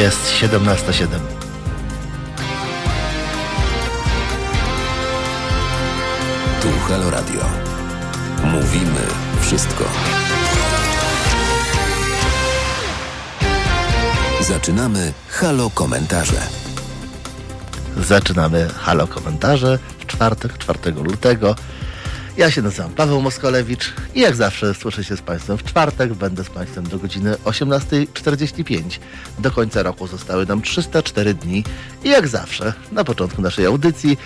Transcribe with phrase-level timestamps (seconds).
[0.00, 1.06] Jest 17.07.
[6.62, 7.40] Tu Halo Radio.
[8.44, 9.00] Mówimy
[9.40, 9.84] wszystko.
[14.40, 16.40] Zaczynamy Halo Komentarze.
[17.96, 21.54] Zaczynamy Halo Komentarze w czwartek, 4 lutego.
[22.36, 26.14] Ja się nazywam Paweł Moskolewicz i jak zawsze słyszę się z Państwem w czwartek.
[26.14, 28.82] Będę z Państwem do godziny 18.45.
[29.38, 31.64] Do końca roku zostały nam 304 dni
[32.04, 34.18] i jak zawsze na początku naszej audycji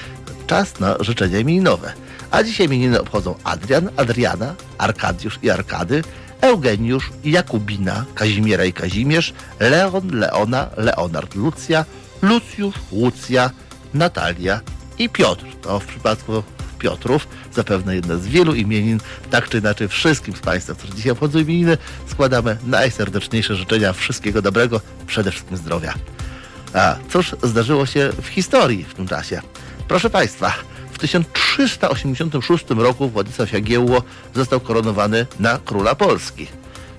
[0.47, 1.93] czas na życzenia imieninowe.
[2.31, 6.03] A dzisiaj imieniny obchodzą Adrian, Adriana, Arkadiusz i Arkady,
[6.41, 11.84] Eugeniusz, Jakubina, Kazimiera i Kazimierz, Leon, Leona, Leonard, Lucja,
[12.23, 13.50] Lucjusz, Łucja,
[13.95, 14.61] Natalia
[14.98, 15.45] i Piotr.
[15.62, 16.43] To w przypadku
[16.75, 21.39] Piotrów, zapewne jedna z wielu imienin, tak czy inaczej wszystkim z Państwa, którzy dzisiaj obchodzą
[21.39, 25.94] imieniny, składamy najserdeczniejsze życzenia wszystkiego dobrego, przede wszystkim zdrowia.
[26.75, 29.41] A cóż zdarzyło się w historii w tym czasie?
[29.89, 30.53] Proszę Państwa,
[30.92, 34.03] w 1386 roku Władysław Jagiełło
[34.34, 36.47] został koronowany na króla Polski.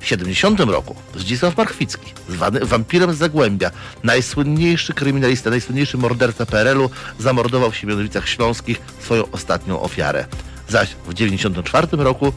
[0.05, 3.71] W 70 roku Zdzisław Marchwicki, zwany wampirem z Zagłębia,
[4.03, 6.89] najsłynniejszy kryminalista, najsłynniejszy morderca PRL-u,
[7.19, 10.25] zamordował w Siemianowicach Śląskich swoją ostatnią ofiarę.
[10.69, 12.33] Zaś w 94 roku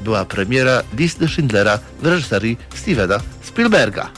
[0.00, 4.10] była premiera listy Schindlera w reżyserii Stevena Spielberga.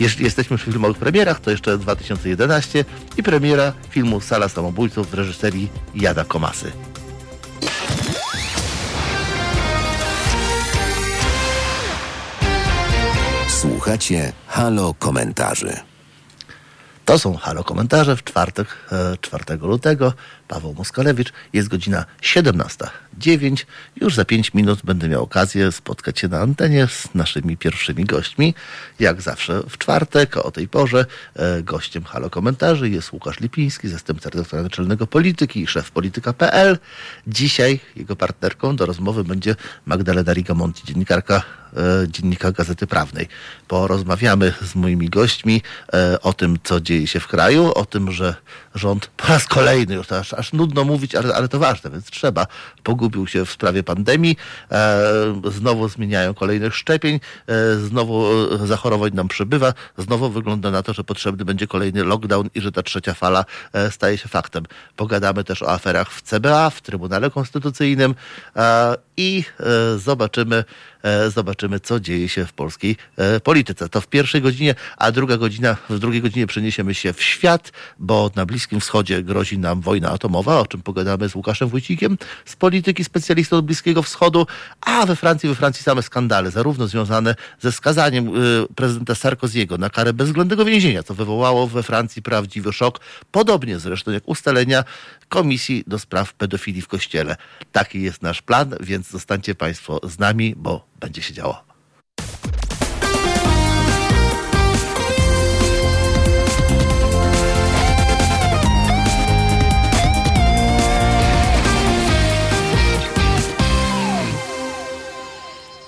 [0.00, 2.84] Jeśli jesteśmy przy filmowych premierach, to jeszcze 2011
[3.16, 6.72] i premiera filmu Sala Samobójców w reżyserii Jada Komasy.
[13.58, 15.76] Słuchacie Halo Komentarzy.
[17.04, 20.12] To są Halo Komentarze w czwartek, e, 4 lutego.
[20.48, 21.32] Paweł Moskalewicz.
[21.52, 23.64] Jest godzina 17.09.
[23.96, 28.54] Już za 5 minut będę miał okazję spotkać się na antenie z naszymi pierwszymi gośćmi.
[29.00, 34.30] Jak zawsze w czwartek o tej porze e, gościem Halo Komentarzy jest Łukasz Lipiński, zastępca
[34.30, 36.78] redaktora naczelnego Polityki i szef polityka.pl.
[37.26, 39.56] Dzisiaj jego partnerką do rozmowy będzie
[39.86, 41.42] Magdalena Rigamonti, dziennikarka
[41.76, 43.28] e, dziennika Gazety Prawnej.
[43.68, 45.62] Porozmawiamy z moimi gośćmi
[45.92, 48.34] e, o tym, co dzieje się w kraju, o tym, że
[48.78, 52.46] rząd po raz kolejny, już aż, aż nudno mówić, ale, ale to ważne, więc trzeba,
[52.82, 54.36] pogubił się w sprawie pandemii,
[54.72, 55.00] e,
[55.44, 61.04] znowu zmieniają kolejnych szczepień, e, znowu e, zachorowań nam przybywa, znowu wygląda na to, że
[61.04, 64.64] potrzebny będzie kolejny lockdown i że ta trzecia fala e, staje się faktem.
[64.96, 68.14] Pogadamy też o aferach w CBA, w Trybunale Konstytucyjnym
[68.56, 70.64] e, i e, zobaczymy,
[71.02, 73.88] e, zobaczymy, co dzieje się w polskiej e, polityce.
[73.88, 78.30] To w pierwszej godzinie, a druga godzina, w drugiej godzinie przeniesiemy się w świat, bo
[78.36, 83.04] na Bliskim Wschodzie grozi nam wojna atomowa, o czym pogadamy z Łukaszem Wójcikiem, z polityki
[83.04, 84.46] specjalistą od Bliskiego Wschodu,
[84.80, 88.32] a we Francji, we Francji same skandale, zarówno związane ze skazaniem
[88.74, 93.00] prezydenta Sarkoziego na karę bezwzględnego więzienia, co wywołało we Francji prawdziwy szok,
[93.30, 94.84] podobnie zresztą jak ustalenia
[95.28, 97.36] Komisji do Spraw Pedofilii w Kościele.
[97.72, 101.67] Taki jest nasz plan, więc zostańcie Państwo z nami, bo będzie się działo.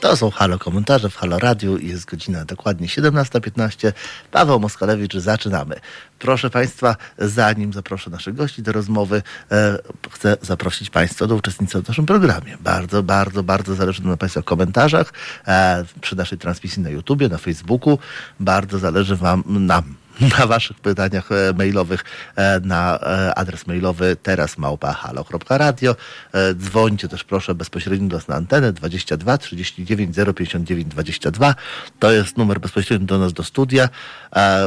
[0.00, 1.78] To są Halo Komentarze w Halo Radiu.
[1.78, 3.92] Jest godzina dokładnie 17.15.
[4.30, 5.80] Paweł Moskalewicz, zaczynamy.
[6.18, 9.78] Proszę Państwa, zanim zaproszę naszych gości do rozmowy, e,
[10.10, 12.56] chcę zaprosić Państwa do uczestnictwa w naszym programie.
[12.60, 15.12] Bardzo, bardzo, bardzo zależy nam na Państwa komentarzach
[15.46, 17.98] e, przy naszej transmisji na YouTubie, na Facebooku.
[18.40, 19.94] Bardzo zależy Wam, nam,
[20.38, 22.04] na waszych pytaniach e, mailowych
[22.36, 25.96] e, na e, adres mailowy teraz małpa halo.radio.
[26.32, 31.54] E, Dzwońcie też proszę bezpośrednio do nas na antenę 22 39 059 22.
[31.98, 33.88] To jest numer bezpośrednio do nas do studia.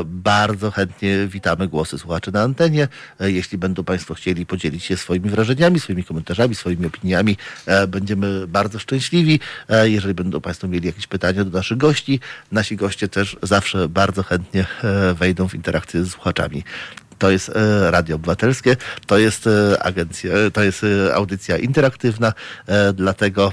[0.05, 2.87] Bardzo chętnie witamy głosy słuchaczy na antenie.
[3.19, 7.37] Jeśli będą Państwo chcieli podzielić się swoimi wrażeniami, swoimi komentarzami, swoimi opiniami,
[7.87, 9.39] będziemy bardzo szczęśliwi.
[9.83, 12.19] Jeżeli będą Państwo mieli jakieś pytania do naszych gości,
[12.51, 15.13] nasi goście też zawsze bardzo chętnie e,
[15.47, 16.63] w interakcję z słuchaczami.
[17.17, 18.75] To jest e, Radio Obywatelskie,
[19.07, 22.33] to jest e, agencja, to jest e, audycja interaktywna,
[22.67, 23.51] e, dlatego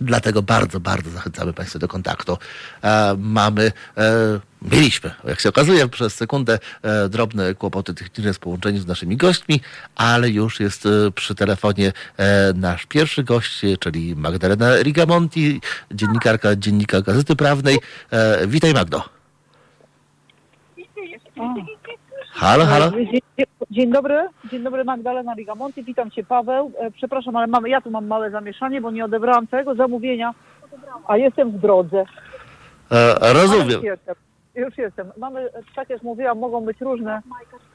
[0.00, 2.38] Dlatego bardzo, bardzo zachęcamy Państwa do kontaktu.
[2.82, 8.82] E, mamy, e, mieliśmy, jak się okazuje, przez sekundę e, drobne kłopoty techniczne z połączeniem
[8.82, 9.60] z naszymi gośćmi,
[9.94, 15.60] ale już jest e, przy telefonie e, nasz pierwszy gość, e, czyli Magdalena Rigamonti,
[15.90, 17.78] dziennikarka Dziennika Gazety Prawnej.
[18.10, 19.15] E, witaj Magdo.
[22.32, 22.90] Halo, halo.
[23.70, 26.72] Dzień, dobry, dzień dobry Magdalena Rigamonti, witam Cię Paweł.
[26.78, 30.34] E, Przepraszam, ale mamy, ja tu mam małe zamieszanie, bo nie odebrałam całego zamówienia,
[31.06, 32.04] a jestem w drodze.
[32.90, 33.80] E, rozumiem.
[33.80, 34.14] Ale jestem.
[34.54, 35.12] już jestem.
[35.16, 37.22] Mamy, tak jak mówiłam, mogą być różne,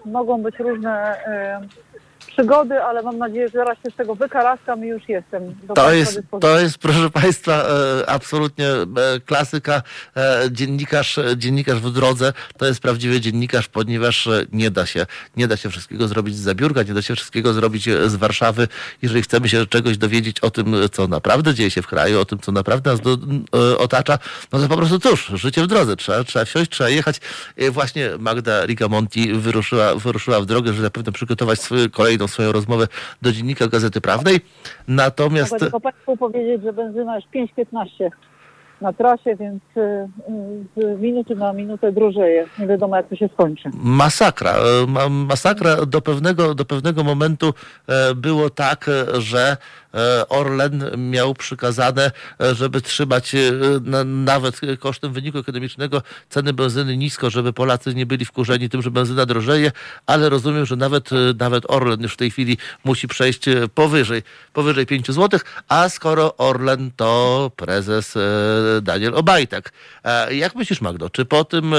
[0.05, 1.61] mogą być różne e,
[2.33, 5.55] przygody, ale mam nadzieję, że zaraz się z tego wykaraskam i już jestem.
[5.63, 6.39] Do To jest, dyspozycji.
[6.41, 8.85] to jest, proszę Państwa, e, absolutnie e,
[9.25, 9.81] klasyka.
[10.17, 15.05] E, dziennikarz, dziennikarz w drodze to jest prawdziwy dziennikarz, ponieważ nie da się,
[15.37, 18.67] nie da się wszystkiego zrobić z zabiórka, nie da się wszystkiego zrobić z Warszawy.
[19.01, 22.39] Jeżeli chcemy się czegoś dowiedzieć o tym, co naprawdę dzieje się w kraju, o tym,
[22.39, 23.17] co naprawdę nas do,
[23.77, 24.19] otacza,
[24.51, 25.95] no to po prostu cóż, życie w drodze.
[25.95, 27.21] Trzeba, trzeba wsiąść, trzeba jechać.
[27.71, 31.89] Właśnie Magda Rigamonti wyruszyła, wyruszyła w drogę, żeby zapewne przygotować swoją,
[32.21, 32.88] kolejną swoją rozmowę
[33.21, 34.39] do dziennika Gazety Prawnej.
[34.88, 35.51] Natomiast...
[35.51, 38.09] Mogę tylko Państwu powiedzieć, że benzyna jest 5,15
[38.81, 39.81] na trasie, więc y,
[40.77, 42.47] y, z minuty na minutę drożeje.
[42.59, 43.69] Nie wiadomo, jak to się skończy.
[43.73, 44.56] Masakra.
[44.88, 47.53] Ma- Masakra do pewnego, do pewnego momentu
[47.88, 49.57] e, było tak, e, że
[50.29, 52.11] Orlen miał przykazane,
[52.41, 53.39] e, żeby trzymać e,
[53.83, 58.91] na, nawet kosztem wyniku ekonomicznego ceny benzyny nisko, żeby Polacy nie byli wkurzeni tym, że
[58.91, 59.71] benzyna drożeje,
[60.05, 64.23] ale rozumiem, że nawet, e, nawet Orlen już w tej chwili musi przejść e, powyżej,
[64.53, 68.21] powyżej 5 zł, a skoro Orlen to prezes e,
[68.81, 69.73] Daniel Obajtek.
[70.03, 71.77] E, Jak myślisz, Magdo, czy po tym, e,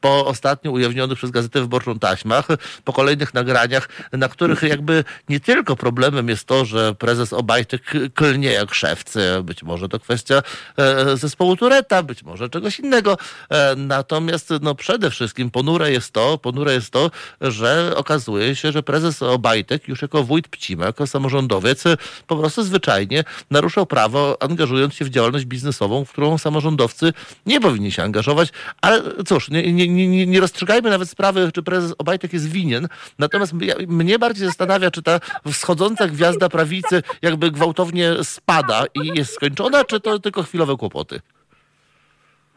[0.00, 2.46] po ostatnio ujawnionych przez Gazetę Wyborczą taśmach,
[2.84, 7.82] po kolejnych nagraniach, na których jakby nie tylko problemem jest to, że prezes Obajtek
[8.14, 10.42] klnie jak szewcy, być może to kwestia
[10.76, 13.18] e, zespołu Tureta, być może czegoś innego,
[13.50, 17.10] E, natomiast no przede wszystkim ponure jest to, ponure jest to,
[17.40, 21.84] że okazuje się, że prezes Obajtek już jako wójt Pcima, jako samorządowiec
[22.26, 27.12] po prostu zwyczajnie naruszał prawo, angażując się w działalność biznesową, w którą samorządowcy
[27.46, 28.48] nie powinni się angażować.
[28.80, 32.88] Ale cóż, nie, nie, nie, nie rozstrzygajmy nawet sprawy, czy prezes Obajtek jest winien.
[33.18, 33.52] Natomiast
[33.88, 35.20] mnie bardziej zastanawia, czy ta
[35.52, 36.87] wschodząca gwiazda prawicy
[37.22, 41.20] jakby gwałtownie spada i jest skończona, czy to tylko chwilowe kłopoty.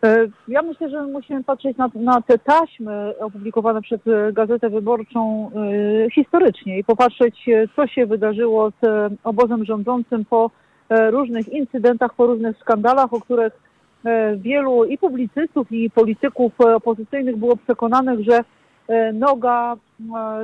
[0.04, 5.52] E, Ja myślę, że musimy patrzeć na, na te taśmy opublikowane przez e, Gazetę Wyborczą
[5.56, 7.46] e, historycznie i popatrzeć,
[7.76, 10.52] co się wydarzyło z obozem rządzącym po
[11.12, 13.54] różnych incydentach, po różnych skandalach, o których
[14.38, 18.44] wielu i publicystów, i polityków opozycyjnych było przekonanych, że
[19.14, 19.76] noga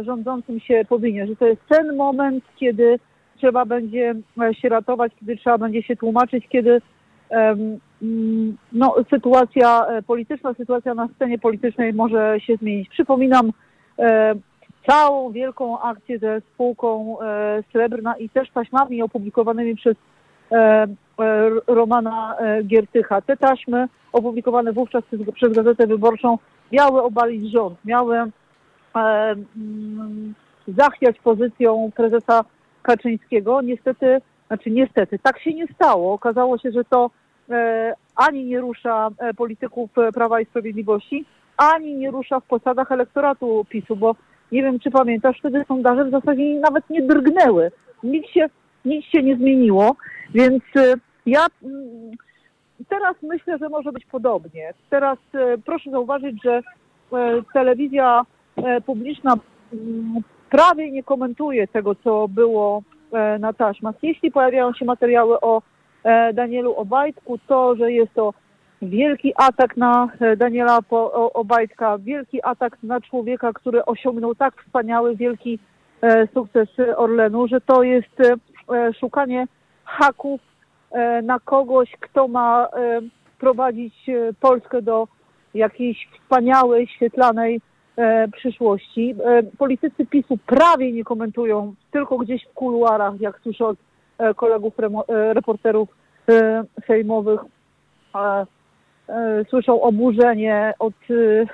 [0.02, 3.00] rządzącym się powinie, że to jest ten moment, kiedy
[3.38, 6.82] trzeba będzie e, się ratować, kiedy trzeba będzie się tłumaczyć, kiedy
[7.30, 7.80] mm,
[8.72, 12.90] no, sytuacja e, polityczna, sytuacja na scenie politycznej może się zmienić.
[12.90, 13.52] Przypominam
[14.00, 14.36] e,
[14.90, 17.18] całą wielką akcję ze spółką
[17.72, 19.96] Srebrna i też taśmami opublikowanymi przez
[21.68, 23.22] Romana Giertycha.
[23.22, 26.38] Te taśmy opublikowane wówczas przez, Gazetę Wyborczą
[26.72, 28.18] miały obalić rząd, miały
[28.96, 30.34] mm,
[30.68, 32.44] zachwiać pozycją prezesa
[32.88, 33.62] Kaczyńskiego.
[33.62, 36.14] Niestety, znaczy niestety, tak się nie stało.
[36.14, 37.10] Okazało się, że to
[37.50, 41.26] e, ani nie rusza e, polityków e, Prawa i Sprawiedliwości,
[41.58, 44.16] ani nie rusza w posadach elektoratu PiSu, bo
[44.52, 47.72] nie wiem, czy pamiętasz, wtedy sondaże w zasadzie nawet nie drgnęły.
[48.04, 48.50] Nic się,
[48.86, 49.96] nic się nie zmieniło,
[50.34, 50.64] więc
[51.26, 52.12] ja mm,
[52.90, 54.74] teraz myślę, że może być podobnie.
[54.90, 55.18] Teraz
[55.66, 56.62] proszę zauważyć, że
[57.54, 58.22] telewizja
[58.86, 59.34] publiczna
[59.74, 63.96] mm, prawie nie komentuje tego, co było e, na taśmach.
[64.02, 65.62] Jeśli pojawiają się materiały o
[66.04, 68.34] e, Danielu Obajtku, to, że jest to
[68.82, 70.80] wielki atak na e, Daniela
[71.34, 75.60] Obajtka, wielki atak na człowieka, który osiągnął tak wspaniały, wielki
[76.34, 78.18] sukces Orlenu, że to jest
[79.00, 79.48] szukanie
[79.84, 80.42] haków
[81.24, 82.68] na kogoś, kto ma
[83.40, 84.06] prowadzić
[84.40, 85.08] Polskę do
[85.54, 87.62] jakiejś wspaniałej, świetlanej
[88.32, 89.16] przyszłości.
[89.26, 93.78] E, politycy PiSu prawie nie komentują, tylko gdzieś w kuluarach, jak słyszę od
[94.18, 95.90] e, kolegów e, reporterów
[96.30, 97.40] e, sejmowych,
[98.16, 98.46] e,
[99.10, 101.46] e, słyszą oburzenie od e, e,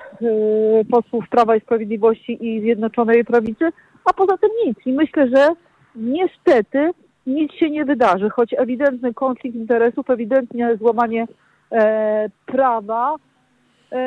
[0.91, 3.69] posłów Prawa i Sprawiedliwości i Zjednoczonej Prawicy,
[4.05, 4.77] a poza tym nic.
[4.85, 5.50] I myślę, że
[5.95, 6.91] niestety
[7.27, 11.27] nic się nie wydarzy, choć ewidentny konflikt interesów, ewidentnie złamanie
[11.71, 13.32] e, prawa e,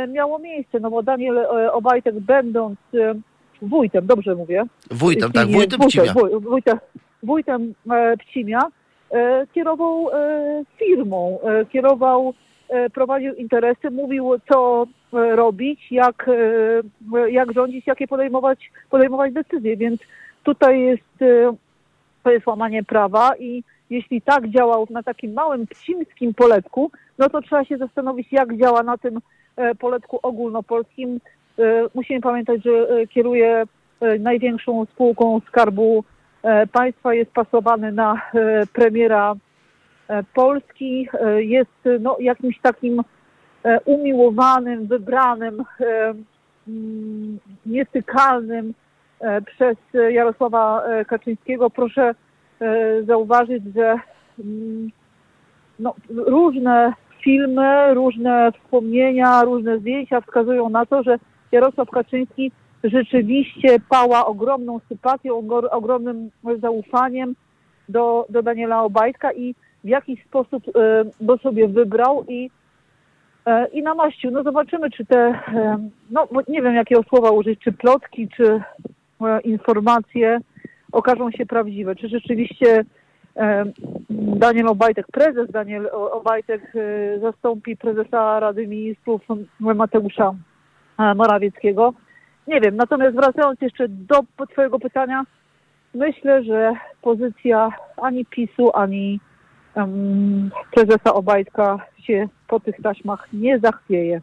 [0.08, 3.14] miało miejsce, no bo Daniel e, Obajtek będąc e,
[3.62, 4.64] wójtem, dobrze mówię?
[4.90, 6.14] Wójtem, tak, wójtem Pcimia.
[6.40, 6.78] Wójtem,
[7.22, 8.60] wójtem e, Pcimia
[9.10, 12.34] e, kierował e, firmą, e, kierował,
[12.68, 16.28] e, prowadził interesy, mówił co e, robić, jak,
[17.14, 20.00] e, jak rządzić, jakie podejmować, podejmować decyzje, więc
[20.42, 21.54] tutaj jest, e,
[22.22, 27.42] to jest łamanie prawa i jeśli tak działał na takim małym pcimskim poletku, no to
[27.42, 29.20] trzeba się zastanowić, jak działa na tym e,
[29.78, 31.20] poletku ogólnopolskim.
[31.58, 31.62] E,
[31.94, 33.64] Musimy pamiętać, że e, kieruje
[34.00, 36.04] e, największą spółką Skarbu
[36.42, 39.34] e, Państwa, jest pasowany na e, premiera
[40.08, 43.02] e, Polski, e, jest e, no, jakimś takim
[43.64, 46.14] e, umiłowanym, wybranym, e,
[46.68, 48.74] mm, niestykalnym
[49.20, 49.76] e, przez
[50.10, 51.70] Jarosława e, Kaczyńskiego.
[51.70, 52.14] Proszę
[52.60, 53.96] e, zauważyć, że
[54.38, 54.90] mm,
[55.78, 56.92] no, różne
[57.26, 61.18] filmy, różne wspomnienia, różne zdjęcia wskazują na to, że
[61.52, 62.52] Jarosław Kaczyński
[62.84, 66.30] rzeczywiście pała ogromną sympatią, ogromnym
[66.60, 67.34] zaufaniem
[67.88, 69.54] do, do Daniela Obajtka i
[69.84, 72.50] w jakiś sposób e, go sobie wybrał i,
[73.46, 74.30] e, i namaścił.
[74.30, 78.60] No zobaczymy, czy te, e, no nie wiem jakiego słowa użyć, czy plotki, czy
[79.44, 80.38] informacje
[80.92, 81.96] okażą się prawdziwe.
[81.96, 82.84] Czy rzeczywiście
[84.10, 89.22] Daniel Obajtek, prezes Daniel Obajtek e, zastąpi prezesa Rady Ministrów
[89.60, 90.34] Mateusza
[90.98, 91.94] e, Morawieckiego.
[92.46, 94.20] Nie wiem, natomiast wracając jeszcze do
[94.52, 95.24] Twojego pytania,
[95.94, 99.20] myślę, że pozycja ani PiSu, ani
[99.74, 104.20] em, prezesa Obajtka się po tych taśmach nie zachwieje.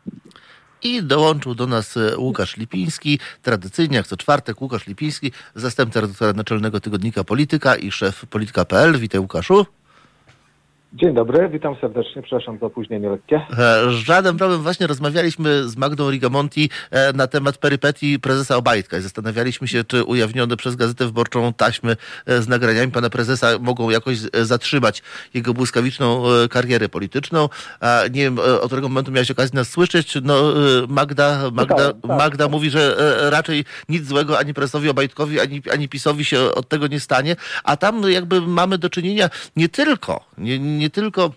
[0.84, 6.34] I dołączył do nas e, Łukasz Lipiński, tradycyjnie jak co czwartek Łukasz Lipiński, zastępca redaktora
[6.34, 9.00] naczelnego tygodnika Polityka i szef polityka.pl.
[9.00, 9.66] Witaj Łukaszu.
[10.96, 13.42] Dzień dobry, witam serdecznie, przepraszam za opóźnienie lekkie.
[13.60, 14.62] E, Żaden problem.
[14.62, 20.04] Właśnie rozmawialiśmy z Magdą Rigamonti e, na temat perypetii prezesa Obajtka i zastanawialiśmy się, czy
[20.04, 21.96] ujawnione przez Gazetę Wyborczą taśmy
[22.26, 27.50] e, z nagraniami pana prezesa mogą jakoś zatrzymać jego błyskawiczną karierę polityczną.
[28.12, 30.18] Nie wiem, od którego momentu miałeś okazję nas słyszeć.
[30.24, 30.54] No,
[30.88, 31.96] Magda, Magda, tak.
[32.04, 32.96] Magda mówi, że
[33.30, 37.36] raczej nic złego ani prezesowi Obajtkowi, ani, ani PiSowi się od tego nie stanie.
[37.64, 41.32] A tam jakby mamy do czynienia nie tylko, nie, nie tylko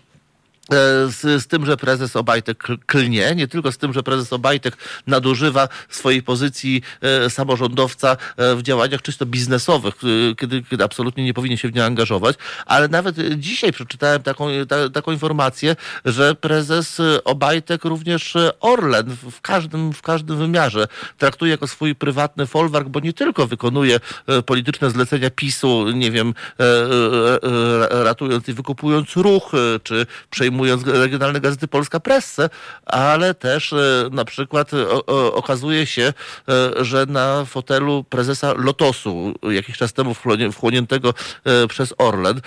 [1.07, 4.77] z, z tym, że prezes Obajtek kl- klnie, nie tylko z tym, że prezes Obajtek
[5.07, 11.33] nadużywa swojej pozycji e, samorządowca e, w działaniach czysto biznesowych, e, kiedy, kiedy absolutnie nie
[11.33, 16.35] powinien się w nie angażować, ale nawet e, dzisiaj przeczytałem taką, ta, taką informację, że
[16.35, 22.45] prezes e, Obajtek również e, Orlen w, każdym, w każdym wymiarze traktuje jako swój prywatny
[22.45, 28.47] folwark, bo nie tylko wykonuje e, polityczne zlecenia PiSu, nie wiem, e, e, e, ratując
[28.47, 32.49] i wykupując ruch, e, czy przejmując regionalne gazety Polska Pressę,
[32.85, 36.13] ale też e, na przykład e, o- okazuje się,
[36.49, 40.15] e, że na fotelu prezesa Lotosu, jakiś czas temu
[40.51, 42.41] wchłoniętego e, przez Orlen,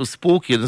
[0.00, 0.58] e, spółki, e,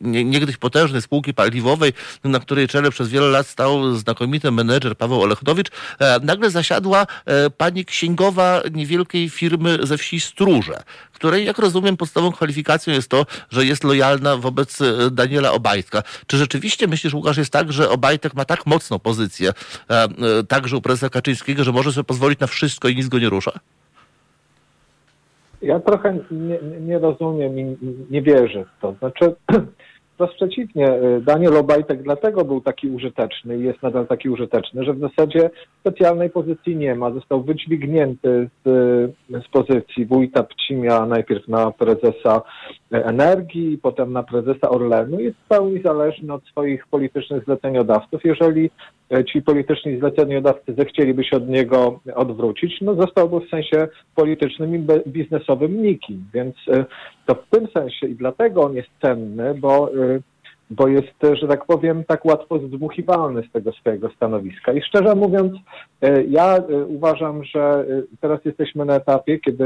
[0.00, 1.92] niegdyś potężnej spółki paliwowej,
[2.24, 7.50] na której czele przez wiele lat stał znakomity menedżer Paweł Olechnowicz, e, nagle zasiadła e,
[7.50, 10.82] pani księgowa niewielkiej firmy ze wsi Stróże,
[11.14, 16.02] której, jak rozumiem, podstawową kwalifikacją jest to, że jest lojalna wobec e, Daniela Obajtka.
[16.26, 20.08] Czy rzeczywiście myślisz, Łukasz, jest tak, że Obajtek ma tak mocną pozycję, e, e,
[20.48, 23.52] także u prezesa Kaczyńskiego, że może sobie pozwolić na wszystko i nic go nie rusza?
[25.62, 27.76] Ja trochę nie, nie rozumiem i
[28.10, 28.94] nie wierzę w to.
[28.98, 29.34] Znaczy,
[30.14, 34.94] wprost przeciwnie, y, Daniel Obajtek dlatego był taki użyteczny i jest nadal taki użyteczny, że
[34.94, 37.10] w zasadzie specjalnej pozycji nie ma.
[37.10, 38.68] Został wydźwignięty z,
[39.30, 42.42] z pozycji wójta Pcimia najpierw na prezesa
[42.92, 45.20] e, energii, potem na prezesa Orlenu.
[45.20, 48.24] Jest w pełni zależny od swoich politycznych zleceniodawców.
[48.24, 48.70] Jeżeli
[49.32, 55.82] ci polityczni zleceniodawcy zechcieliby się od niego odwrócić, no zostałby w sensie politycznym i biznesowym
[55.82, 56.24] nikim.
[56.34, 56.84] Więc e,
[57.26, 60.20] to w tym sensie i dlatego on jest cenny, bo, e,
[60.70, 64.72] bo jest, e, że tak powiem, tak łatwo zdmuchiwalny z tego swojego stanowiska.
[64.72, 65.52] I szczerze mówiąc,
[66.02, 67.84] e, ja e, uważam, że e,
[68.20, 69.64] teraz jesteśmy na etapie, kiedy,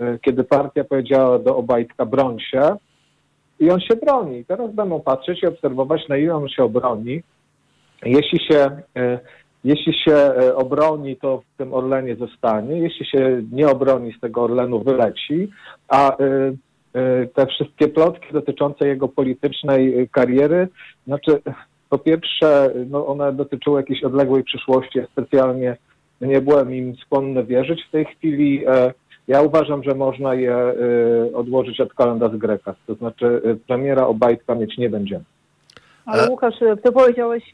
[0.00, 2.76] e, e, kiedy partia powiedziała do Obajtka broń się
[3.60, 4.44] i on się broni.
[4.44, 7.22] Teraz będą patrzeć i obserwować, na ile on się obroni.
[8.04, 9.18] Jeśli się, e,
[9.64, 12.78] jeśli się e, obroni, to w tym Orlenie zostanie.
[12.78, 15.48] Jeśli się nie obroni, z tego Orlenu wyleci.
[15.88, 16.16] A e,
[17.34, 20.68] te wszystkie plotki dotyczące jego politycznej kariery,
[21.06, 21.42] znaczy
[21.88, 24.98] po pierwsze, no one dotyczyły jakiejś odległej przyszłości.
[24.98, 25.76] Ja specjalnie
[26.20, 28.64] nie byłem im skłonny wierzyć w tej chwili.
[29.28, 30.56] Ja uważam, że można je
[31.34, 32.74] odłożyć od kalendarz Greka.
[32.86, 35.24] To znaczy premiera Obajtka mieć nie będziemy.
[36.06, 36.54] Ale E- Łukasz,
[36.84, 37.52] ty powiedziałeś,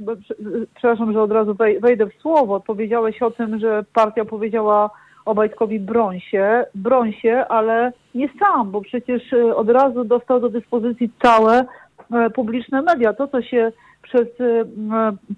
[0.74, 4.90] przepraszam, że od razu wej- wejdę w słowo, powiedziałeś o tym, że partia powiedziała
[5.24, 10.48] Obajtkowi broń się, broń się, ale nie sam, bo przecież e, od razu dostał do
[10.48, 11.64] dyspozycji całe
[12.12, 13.12] e, publiczne media.
[13.12, 14.28] To, co się przez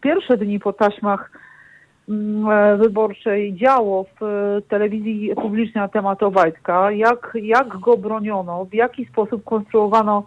[0.00, 1.30] pierwsze dni po taśmach
[2.78, 9.44] wyborczej działo w telewizji publicznej na temat Obajtka, jak, jak go broniono, w jaki sposób
[9.44, 10.24] konstruowano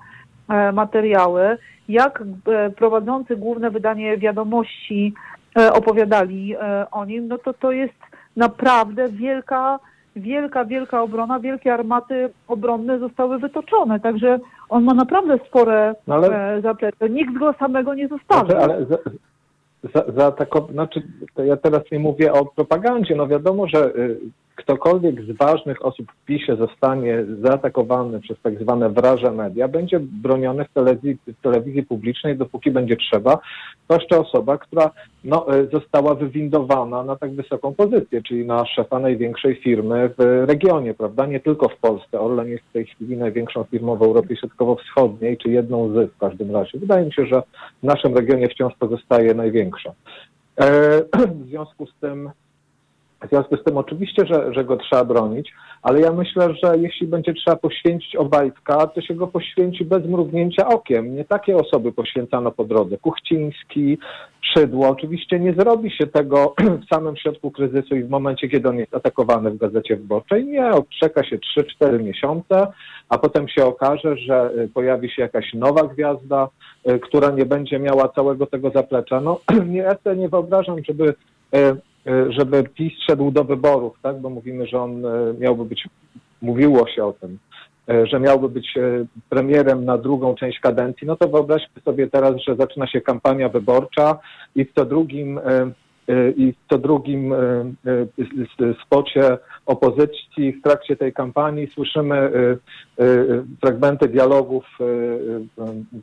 [0.73, 1.57] materiały,
[1.89, 5.13] jak e, prowadzący główne wydanie wiadomości
[5.59, 7.93] e, opowiadali e, o nim, no to to jest
[8.35, 9.79] naprawdę wielka,
[10.15, 16.61] wielka, wielka obrona, wielkie armaty obronne zostały wytoczone, także on ma naprawdę spore No ale-
[16.61, 17.09] zaplecze.
[17.09, 18.45] Nikt go samego nie zostawił.
[18.45, 18.89] Znaczy, ale z,
[19.93, 21.01] za, zaatakował, znaczy
[21.37, 24.19] ja teraz nie mówię o propagandzie, no wiadomo, że y,
[24.55, 30.65] ktokolwiek z ważnych osób w PiSie zostanie zaatakowany przez tak zwane wraże media, będzie broniony
[30.65, 33.39] w telewizji, w telewizji publicznej, dopóki będzie trzeba.
[33.89, 34.91] Jeszcze osoba, która
[35.23, 40.93] no, y, została wywindowana na tak wysoką pozycję, czyli na szefa największej firmy w regionie,
[40.93, 41.25] prawda?
[41.25, 42.19] Nie tylko w Polsce.
[42.19, 46.51] Orlen jest w tej chwili największą firmą w Europie Środkowo-Wschodniej, czy jedną z w każdym
[46.51, 46.79] razie.
[46.79, 47.43] Wydaje mi się, że
[47.83, 49.93] w naszym regionie wciąż pozostaje największa.
[50.59, 51.01] E,
[51.43, 52.29] w związku z tym
[53.25, 57.07] w związku z tym oczywiście, że, że go trzeba bronić, ale ja myślę, że jeśli
[57.07, 61.15] będzie trzeba poświęcić Obajtka, to się go poświęci bez mrugnięcia okiem.
[61.15, 62.97] Nie takie osoby poświęcano po drodze.
[62.97, 63.97] Kuchciński,
[64.57, 64.89] Szydło.
[64.89, 66.53] Oczywiście nie zrobi się tego
[66.85, 70.45] w samym środku kryzysu i w momencie, kiedy on jest atakowany w Gazecie Wyborczej.
[70.45, 71.39] Nie, odczeka się
[71.81, 72.67] 3-4 miesiące,
[73.09, 76.49] a potem się okaże, że y, pojawi się jakaś nowa gwiazda,
[76.89, 79.21] y, która nie będzie miała całego tego zaplecza.
[79.21, 79.39] No,
[79.69, 81.13] nie, ja sobie nie wyobrażam, żeby
[81.55, 81.75] y,
[82.29, 84.19] żeby PiS szedł do wyborów, tak?
[84.19, 85.87] bo mówimy, że on e, miałby być,
[86.41, 87.37] mówiło się o tym,
[87.89, 88.73] e, że miałby być
[89.29, 94.19] premierem na drugą część kadencji, no to wyobraźmy sobie teraz, że zaczyna się kampania wyborcza
[94.55, 95.39] i w co drugim
[96.35, 97.33] i w co drugim
[98.85, 102.31] spocie opozycji w trakcie tej kampanii słyszymy
[103.61, 104.65] fragmenty dialogów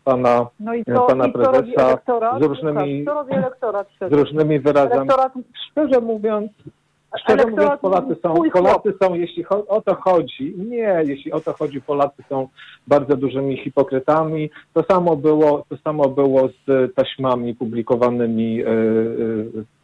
[0.05, 1.99] pana, no i co, pana i prezesa
[2.41, 3.05] z różnymi,
[4.11, 4.95] z różnymi wyrazami.
[4.95, 5.33] Elektorat,
[5.71, 6.51] Szczerze mówiąc,
[7.19, 11.81] Szczerze mówiąc, Polacy są, Polacy są, jeśli o to chodzi, nie, jeśli o to chodzi,
[11.81, 12.49] Polacy są
[12.87, 14.51] bardzo dużymi hipokrytami.
[14.75, 18.71] To samo było, to samo było z taśmami publikowanymi e, e,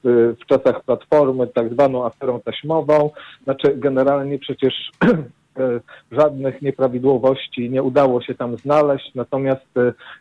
[0.05, 3.11] w, w czasach Platformy, tak zwaną aferą taśmową.
[3.45, 4.75] Znaczy, generalnie przecież
[5.05, 5.81] e,
[6.13, 9.67] żadnych nieprawidłowości nie udało się tam znaleźć, natomiast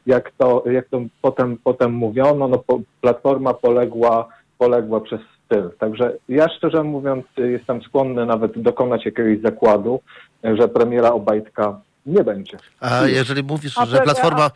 [0.06, 2.64] jak to, jak to potem, potem mówiono, no,
[3.02, 4.28] Platforma poległa,
[4.58, 5.35] poległa przez
[5.80, 10.00] Także ja szczerze mówiąc jestem skłonny nawet dokonać jakiegoś zakładu,
[10.44, 12.58] że premiera Obajtka nie będzie.
[12.80, 14.52] A jeżeli mówisz, że Platforma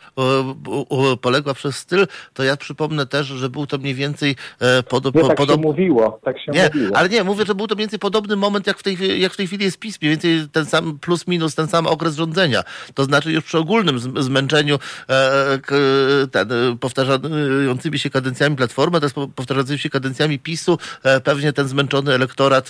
[1.20, 5.28] poległa przez styl, to ja przypomnę też, że był to mniej więcej e, podobny...
[5.28, 5.56] tak podob...
[5.56, 6.96] się mówiło, tak się nie, mówiło.
[6.96, 9.36] Ale nie, mówię, że był to mniej więcej podobny moment, jak w, tej, jak w
[9.36, 12.62] tej chwili jest PiS, mniej więcej ten sam plus minus, ten sam okres rządzenia.
[12.94, 19.90] To znaczy już przy ogólnym zmęczeniu e, ten, powtarzającymi się kadencjami Platformy, teraz powtarzającymi się
[19.90, 22.68] kadencjami PiSu, e, pewnie ten zmęczony elektorat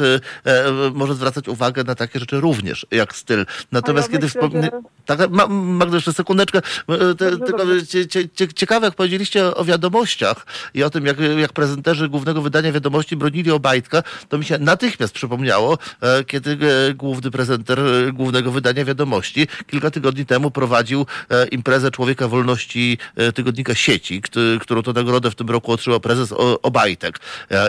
[0.95, 3.47] może zwracać uwagę na takie rzeczy również, jak styl.
[3.73, 4.70] Natomiast ja kiedy wspomnę
[5.17, 6.59] tak, Magda, jeszcze sekundeczkę.
[6.89, 12.09] E, tylko cie, cie, ciekawe, jak powiedzieliście o wiadomościach i o tym, jak, jak prezenterzy
[12.09, 16.59] głównego wydania wiadomości bronili Obajtka, to mi się natychmiast przypomniało, e, kiedy
[16.91, 17.79] e, główny prezenter
[18.13, 21.07] głównego wydania wiadomości kilka tygodni temu prowadził
[21.51, 22.99] imprezę Człowieka Wolności
[23.35, 24.23] tygodnika sieci,
[24.61, 27.19] którą to nagrodę w tym roku otrzymał prezes Obajtek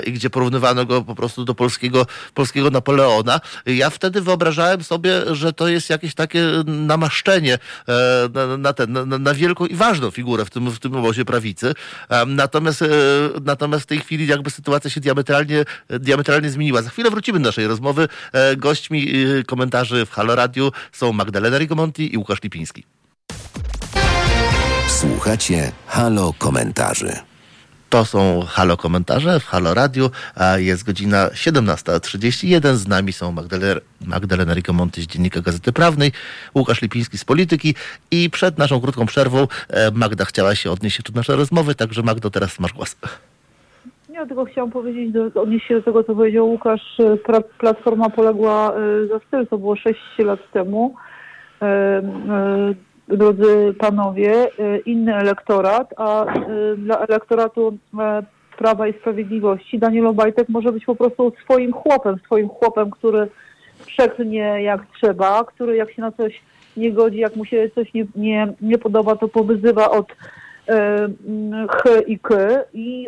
[0.05, 3.39] i gdzie porównywano go po prostu do polskiego, polskiego Napoleona.
[3.65, 6.47] Ja wtedy wyobrażałem sobie, że to jest jakieś takie
[6.91, 11.73] namaszczenie e, na, ten, na, wielką i ważną figurę w tym, w tym obozie prawicy.
[12.27, 12.87] Natomiast, e,
[13.45, 16.81] natomiast w tej chwili jakby sytuacja się diametralnie, diametralnie zmieniła.
[16.81, 18.07] Za chwilę wrócimy do naszej rozmowy.
[18.33, 19.07] E, gośćmi
[19.47, 22.83] komentarzy w Halo Radio są Magdalena Rigomonti i Łukasz Lipiński.
[24.87, 27.30] Słuchacie Halo Komentarzy.
[27.91, 30.09] To są Halo Komentarze w Halo Radio,
[30.57, 32.73] jest godzina 17.31.
[32.73, 36.11] Z nami są Magdalena, Magdalena Ricomonty z Dziennika Gazety Prawnej,
[36.55, 37.75] Łukasz Lipiński z Polityki
[38.11, 42.29] i przed naszą krótką przerwą e, Magda chciała się odnieść do naszej rozmowy, także Magdo,
[42.29, 42.97] teraz masz głos.
[44.09, 46.97] Ja tylko chciałam powiedzieć, do, odnieść się do tego, co powiedział Łukasz.
[47.25, 50.95] Pra, platforma poległa e, za styl, to było 6 lat temu.
[53.11, 58.23] Drodzy panowie, y, inny elektorat, a y, dla elektoratu e,
[58.57, 63.27] Prawa i Sprawiedliwości Daniel Obajtek może być po prostu swoim chłopem, swoim chłopem, który
[63.85, 66.41] przeklnie jak trzeba, który jak się na coś
[66.77, 70.07] nie godzi, jak mu się coś nie, nie, nie podoba, to powyzywa od
[70.69, 71.07] e,
[71.67, 72.35] ch i k
[72.73, 73.07] i,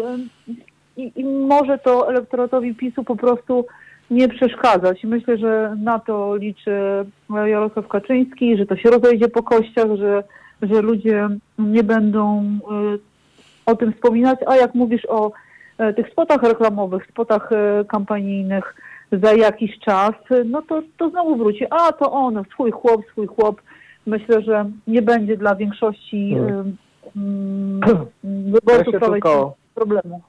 [0.98, 3.66] i, i może to elektoratowi PiSu po prostu
[4.14, 5.04] nie przeszkadzać.
[5.04, 7.06] Myślę, że na to liczy
[7.46, 10.24] Jarosław Kaczyński, że to się rozejdzie po kościach, że,
[10.62, 12.44] że ludzie nie będą
[12.96, 13.00] y,
[13.66, 15.32] o tym wspominać, a jak mówisz o
[15.78, 18.76] e, tych spotach reklamowych, spotach e, kampanijnych
[19.12, 20.12] za jakiś czas,
[20.46, 21.66] no to, to znowu wróci.
[21.70, 23.62] A to on, swój chłop, swój chłop.
[24.06, 26.78] Myślę, że nie będzie dla większości hmm.
[28.54, 29.56] wyborców ja tylko...
[29.76, 30.22] problemu.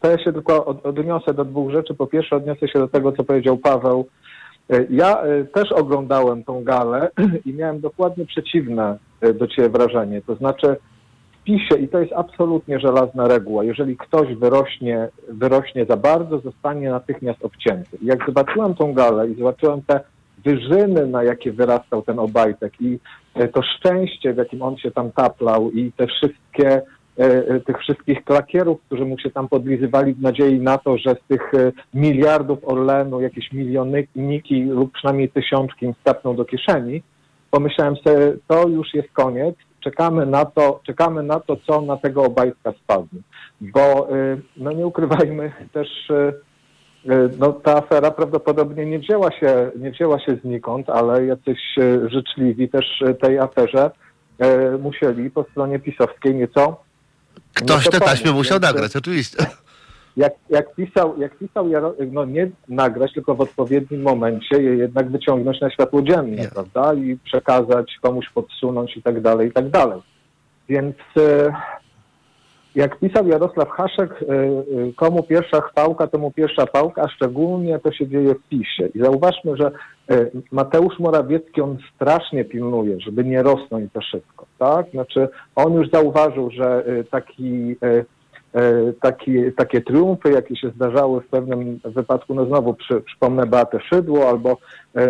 [0.00, 1.94] To ja się tylko odniosę do dwóch rzeczy.
[1.94, 4.08] Po pierwsze odniosę się do tego, co powiedział Paweł.
[4.70, 7.10] E, ja e, też oglądałem tą galę
[7.46, 10.22] i miałem dokładnie przeciwne e, do Ciebie wrażenie.
[10.22, 10.76] To znaczy
[11.40, 16.90] w PiSie, i to jest absolutnie żelazna reguła, jeżeli ktoś wyrośnie, wyrośnie za bardzo, zostanie
[16.90, 17.98] natychmiast obcięty.
[18.02, 20.00] I jak zobaczyłem tą galę i zobaczyłem te
[20.44, 22.98] wyżyny, na jakie wyrastał ten Obajtek i
[23.52, 26.82] to szczęście, w jakim on się tam taplał i te wszystkie,
[27.66, 31.52] tych wszystkich klakierów, którzy mu się tam podlizywali w nadziei na to, że z tych
[31.94, 37.02] miliardów Orlenu jakieś milioniki lub przynajmniej tysiączki im stapną do kieszeni,
[37.50, 42.22] pomyślałem sobie, to już jest koniec, czekamy na to, czekamy na to, co na tego
[42.22, 43.20] Obajtka spadnie.
[43.60, 44.08] Bo,
[44.56, 45.88] no nie ukrywajmy, też
[47.06, 52.08] E, no, ta afera prawdopodobnie nie wzięła, się, nie wzięła się znikąd, ale jacyś e,
[52.10, 53.90] życzliwi też e, tej aferze
[54.82, 56.80] musieli po stronie pisowskiej nieco.
[57.54, 59.38] Ktoś nieco te taśmy musiał nagrać, oczywiście.
[60.16, 65.10] Jak, jak pisał, jak pisał Jaro, no nie nagrać, tylko w odpowiednim momencie je jednak
[65.10, 66.48] wyciągnąć na światło dzienne, nie.
[66.48, 66.94] prawda?
[66.94, 70.00] I przekazać, komuś podsunąć i tak dalej, i tak dalej.
[70.68, 70.96] Więc
[72.74, 77.92] jak pisał Jarosław Haszek, y, y, komu pierwsza chwałka, temu pierwsza pałka, a szczególnie to
[77.92, 78.88] się dzieje w PiSie.
[78.94, 79.70] I zauważmy, że
[80.10, 84.90] y, Mateusz Morawiecki, on strasznie pilnuje, żeby nie rosnąć za szybko, tak?
[84.90, 87.76] Znaczy, on już zauważył, że taki,
[89.00, 94.28] taki, takie triumfy, jakie się zdarzały w pewnym wypadku, no znowu przy, przypomnę Beatę Szydło
[94.28, 94.56] albo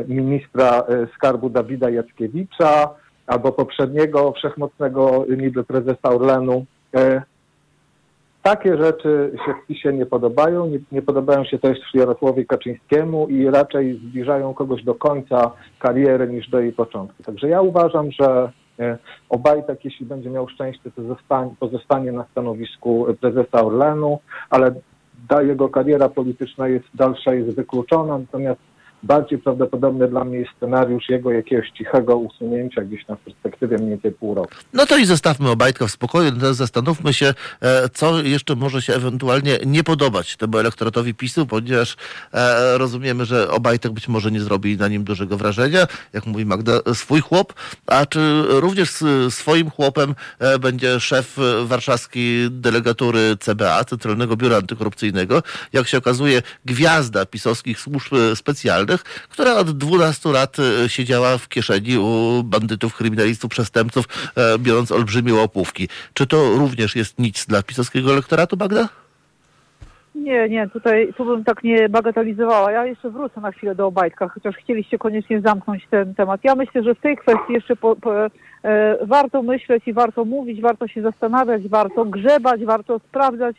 [0.09, 0.83] ministra
[1.16, 2.90] skarbu Dawida Jackiewicza,
[3.27, 6.64] albo poprzedniego wszechmocnego niby prezesa Orlenu,
[8.49, 13.51] takie rzeczy się w PiSie nie podobają, nie, nie, podobają się też Jarosławowi Kaczyńskiemu i
[13.51, 17.23] raczej zbliżają kogoś do końca kariery niż do jej początku.
[17.23, 23.07] Także ja uważam, że e, Obajtek, jeśli będzie miał szczęście, to zostanie, pozostanie na stanowisku
[23.21, 24.19] prezesa Orlenu,
[24.51, 24.75] ale
[25.29, 28.61] ta jego kariera polityczna jest dalsza, jest wykluczona, natomiast
[29.03, 34.35] bardziej prawdopodobny dla mnie scenariusz jego jakiegoś cichego usunięcia gdzieś na perspektywie mniej więcej pół
[34.35, 34.55] roku.
[34.73, 38.95] No to i zostawmy Obajtka w spokoju, teraz zastanówmy się, e, co jeszcze może się
[38.95, 41.97] ewentualnie nie podobać temu elektoratowi PiSu, ponieważ
[42.33, 46.73] e, rozumiemy, że Obajtek być może nie zrobi na nim dużego wrażenia, jak mówi Magda,
[46.95, 47.55] swój chłop,
[47.87, 48.91] a czy również
[49.31, 57.27] swoim chłopem e, będzie szef warszawskiej delegatury CBA, Centralnego Biura Antykorupcyjnego, jak się okazuje gwiazda
[57.27, 58.88] pisowskich służb specjalnych,
[59.29, 64.05] która od 12 lat e, siedziała w kieszeni u bandytów, kryminalistów, przestępców,
[64.37, 65.88] e, biorąc olbrzymie łapówki.
[66.14, 68.88] Czy to również jest nic dla pisowskiego elektoratu, Magda?
[70.14, 72.72] Nie, nie, tutaj tu bym tak nie bagatelizowała.
[72.72, 76.40] Ja jeszcze wrócę na chwilę do Obajtka, chociaż chcieliście koniecznie zamknąć ten temat.
[76.44, 78.31] Ja myślę, że w tej kwestii jeszcze po, po, e,
[79.07, 83.57] warto myśleć i warto mówić, warto się zastanawiać, warto grzebać, warto sprawdzać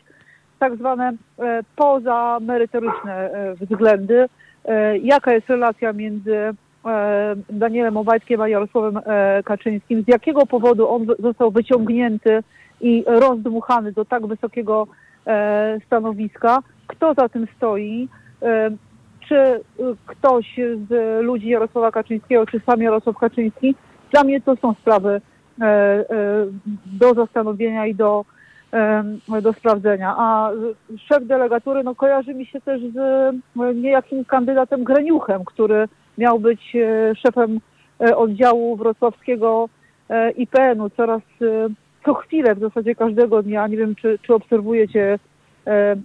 [0.58, 4.26] tak zwane e, pozamerytoryczne e, względy.
[4.64, 6.54] E, jaka jest relacja między e,
[7.50, 12.42] Danielem Obajtkiem a Jarosławem e, Kaczyńskim, z jakiego powodu on został wyciągnięty
[12.80, 14.86] i rozdmuchany do tak wysokiego
[15.86, 18.08] stanowiska, kto za tym stoi,
[19.28, 19.60] czy
[20.06, 23.74] ktoś z ludzi Jarosława Kaczyńskiego, czy sam Jarosław Kaczyński.
[24.10, 25.20] Dla mnie to są sprawy
[26.86, 28.24] do zastanowienia i do
[29.42, 30.14] do sprawdzenia.
[30.18, 30.50] A
[31.08, 33.34] szef delegatury no, kojarzy mi się też z
[33.74, 37.60] niejakim kandydatem Greniuchem, który miał być e, szefem
[38.00, 39.68] e, oddziału wrocławskiego
[40.10, 40.90] e, IPN-u.
[40.90, 41.22] Coraz
[42.04, 45.18] co chwilę, w zasadzie każdego dnia, nie wiem czy, czy obserwujecie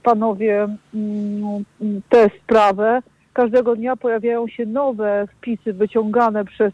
[0.04, 1.64] panowie mm,
[2.10, 3.02] tę sprawę,
[3.34, 6.74] każdego dnia pojawiają się nowe wpisy wyciągane przez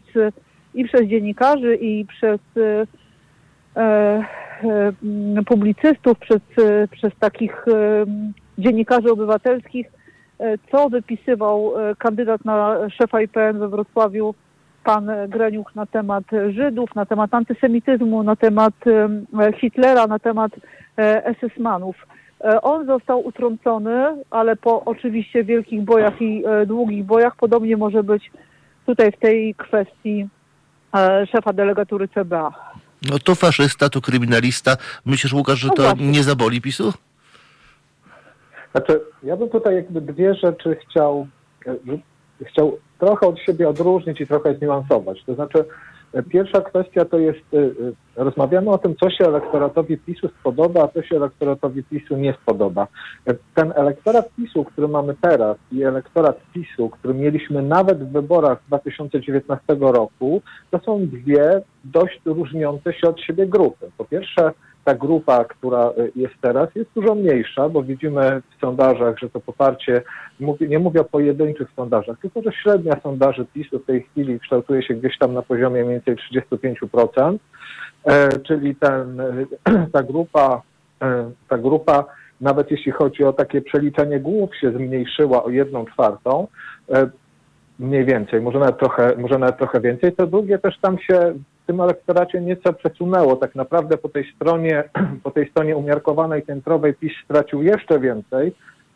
[0.74, 2.40] i przez dziennikarzy i przez
[3.76, 4.24] E,
[5.46, 8.04] publicystów, przez, e, przez takich e,
[8.58, 9.86] dziennikarzy obywatelskich,
[10.72, 14.34] co wypisywał kandydat na szefa IPN we Wrocławiu,
[14.84, 18.74] pan Greniuch, na temat Żydów, na temat antysemityzmu, na temat
[19.60, 20.52] Hitlera, na temat
[21.24, 22.06] SS-manów.
[22.62, 23.94] On został utrącony,
[24.30, 28.30] ale po oczywiście wielkich bojach i długich bojach, podobnie może być
[28.86, 30.28] tutaj w tej kwestii
[31.32, 32.71] szefa delegatury CBA.
[33.10, 34.76] No to faszysta, to kryminalista.
[35.06, 36.06] Myślisz, Łukasz, że no to właśnie.
[36.06, 36.92] nie zaboli PiSu?
[38.72, 41.26] Znaczy, ja bym tutaj jakby dwie rzeczy chciał,
[41.66, 41.74] e,
[42.44, 45.24] chciał trochę od siebie odróżnić i trochę zniuansować.
[45.24, 45.64] To znaczy,
[46.28, 50.88] Pierwsza kwestia to jest, y, y, rozmawiamy o tym, co się elektoratowi PiSu spodoba, a
[50.88, 52.86] co się elektoratowi PiSu nie spodoba.
[53.54, 59.64] Ten elektorat PiSu, który mamy teraz i elektorat PiSu, który mieliśmy nawet w wyborach 2019
[59.80, 63.90] roku, to są dwie dość różniące się od siebie grupy.
[63.98, 64.52] Po pierwsze,
[64.84, 70.02] ta grupa, która jest teraz, jest dużo mniejsza, bo widzimy w sondażach, że to poparcie,
[70.60, 74.94] nie mówię o pojedynczych sondażach, tylko że średnia sondaży PiSu w tej chwili kształtuje się
[74.94, 77.38] gdzieś tam na poziomie mniej więcej 35%,
[78.46, 79.22] czyli ten,
[79.92, 80.62] ta grupa,
[81.48, 82.04] ta grupa
[82.42, 86.46] nawet jeśli chodzi o takie przeliczenie głów, się zmniejszyła o jedną czwartą,
[86.90, 87.10] e,
[87.78, 90.12] mniej więcej, może nawet trochę, może nawet trochę więcej.
[90.12, 93.36] To drugie też tam się w tym elektoracie nieco przesunęło.
[93.36, 94.84] Tak naprawdę po tej stronie,
[95.24, 98.52] po tej stronie umiarkowanej, centrowej PiS stracił jeszcze więcej,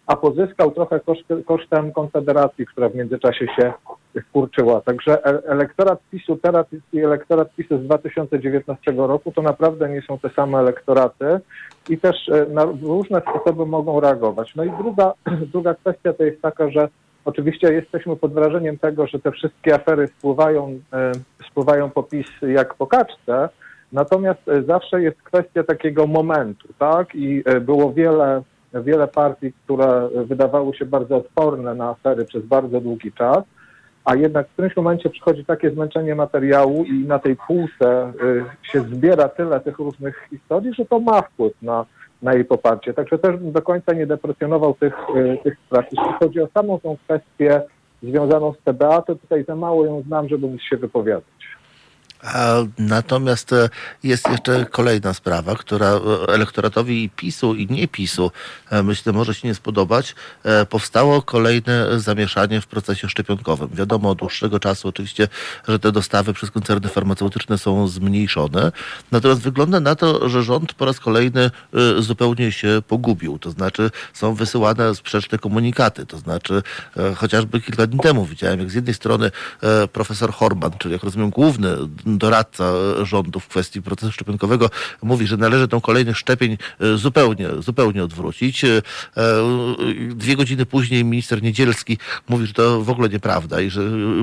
[0.06, 1.00] a pozyskał trochę
[1.46, 3.72] kosztem Konfederacji, która w międzyczasie się
[4.28, 4.80] wkurczyła.
[4.80, 10.18] Także e, elektorat PiSu teraz i elektorat PiSu z 2019 roku to naprawdę nie są
[10.18, 11.40] te same elektoraty
[11.88, 14.54] i też e, na różne sposoby mogą reagować.
[14.56, 15.12] No i druga,
[15.52, 16.88] druga kwestia to jest taka, że
[17.26, 21.12] oczywiście jesteśmy pod wrażeniem tego, że te wszystkie afery spływają, e,
[21.50, 23.48] spływają po PiS jak po kaczce,
[23.92, 27.14] natomiast zawsze jest kwestia takiego momentu, tak?
[27.14, 28.42] I było wiele
[28.74, 33.44] wiele partii, które wydawały się bardzo odporne na afery przez bardzo długi czas,
[34.04, 38.12] a jednak w którymś momencie przychodzi takie zmęczenie materiału i na tej półce
[38.62, 41.84] się zbiera tyle tych różnych historii, że to ma wpływ na,
[42.26, 42.94] na jej poparcie.
[42.94, 45.84] Także też bym do końca nie deprecjonował tych, y, tych spraw.
[45.84, 47.62] Jeśli chodzi o samą tą kwestię
[48.02, 50.76] związaną z TBA, to tutaj za mało ją znam, żeby móc się
[52.22, 52.68] wypowiadać.
[52.78, 53.68] Natomiast e,
[54.02, 58.30] jest jeszcze kolejna sprawa, która e, elektoratowi PiSu i nie PiSu,
[58.70, 60.14] e, myślę, może się nie spodobać.
[60.70, 63.68] Powstało kolejne zamieszanie w procesie szczepionkowym.
[63.74, 65.28] Wiadomo od dłuższego czasu oczywiście,
[65.68, 68.72] że te dostawy przez koncerny farmaceutyczne są zmniejszone.
[69.12, 71.50] Natomiast wygląda na to, że rząd po raz kolejny
[71.98, 73.38] zupełnie się pogubił.
[73.38, 76.06] To znaczy są wysyłane sprzeczne komunikaty.
[76.06, 76.62] To znaczy
[77.16, 79.30] chociażby kilka dni temu widziałem, jak z jednej strony
[79.92, 81.68] profesor Horban, czyli jak rozumiem główny
[82.06, 84.70] doradca rządu w kwestii procesu szczepionkowego
[85.02, 88.64] mówi, że należy tą kolejnych szczepień e, zupełnie, zupełnie odwrócić.
[88.64, 88.82] E,
[90.08, 93.80] dwie godziny później minister Niedzielski mówi, że to w ogóle nieprawda i że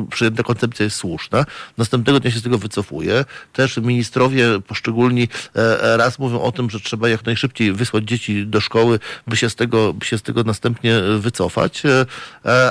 [0.09, 1.45] przyjęta koncepcja jest słuszna.
[1.77, 3.25] Następnego dnia się z tego wycofuje.
[3.53, 8.61] Też ministrowie poszczególni e, raz mówią o tym, że trzeba jak najszybciej wysłać dzieci do
[8.61, 11.83] szkoły, by się z tego, by się z tego następnie wycofać.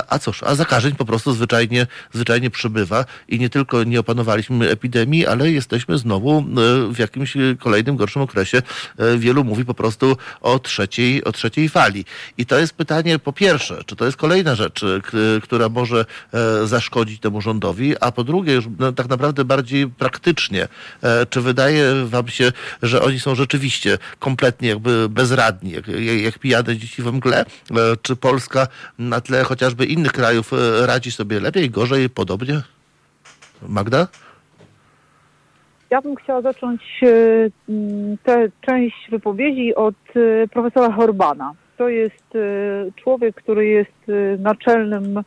[0.09, 5.02] A cóż, a zakażeń po prostu zwyczajnie, zwyczajnie przybywa i nie tylko nie opanowaliśmy epidemii,
[5.03, 6.43] pandemii, ale jesteśmy znowu e,
[6.93, 8.61] w jakimś kolejnym gorszym okresie.
[8.97, 12.05] E, wielu mówi po prostu o trzeciej, o trzeciej fali.
[12.37, 14.85] I to jest pytanie po pierwsze, czy to jest kolejna rzecz,
[15.43, 20.67] która może e, zaszkodzić temu rządowi, a po drugie, już no, tak naprawdę bardziej praktycznie,
[21.29, 25.87] czy wydaje wam się, że oni są rzeczywiście kompletnie jakby bezradni, jak,
[26.23, 27.45] jak pijane dzieci we mgle?
[28.01, 28.67] Czy Polska
[28.99, 32.61] na tle chociażby innych krajów radzi sobie lepiej, gorzej, podobnie?
[33.61, 34.07] Magda?
[35.93, 37.07] Ja bym chciała zacząć e,
[38.23, 41.53] tę część wypowiedzi od e, profesora Horbana.
[41.77, 42.39] To jest e,
[42.95, 45.23] człowiek, który jest naczelnym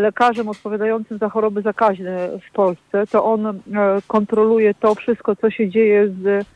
[0.00, 3.06] lekarzem odpowiadającym za choroby zakaźne w Polsce.
[3.06, 3.60] To on
[4.06, 6.46] kontroluje to wszystko, co się dzieje z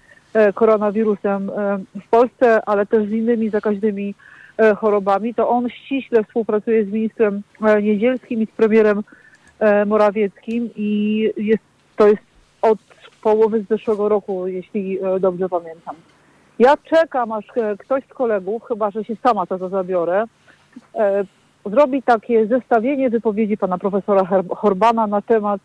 [0.55, 1.51] koronawirusem
[2.07, 4.15] w Polsce, ale też z innymi zakaźnymi
[4.77, 5.35] chorobami.
[5.35, 7.43] To on ściśle współpracuje z ministrem
[7.83, 9.03] Niedzielskim i z premierem
[9.87, 11.63] Morawieckim i jest,
[11.97, 12.23] to jest
[12.63, 12.79] od
[13.23, 15.97] połowy zeszłego roku, jeśli e, dobrze pamiętam.
[16.59, 20.25] Ja czekam, aż e, ktoś z kolegów, chyba że się sama to zabiorę,
[20.95, 21.25] e,
[21.67, 25.61] zrobi takie zestawienie wypowiedzi pana profesora Horbana na temat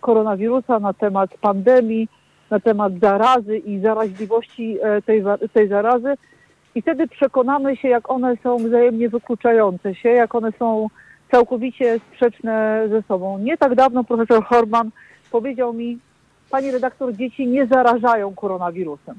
[0.00, 2.08] koronawirusa, na temat pandemii,
[2.50, 6.14] na temat zarazy i zaraźliwości tej, tej zarazy.
[6.74, 10.88] I wtedy przekonamy się, jak one są wzajemnie wykluczające się, jak one są
[11.30, 13.38] całkowicie sprzeczne ze sobą.
[13.38, 14.90] Nie tak dawno profesor Horban
[15.30, 15.98] powiedział mi,
[16.50, 19.14] pani redaktor, dzieci nie zarażają koronawirusem.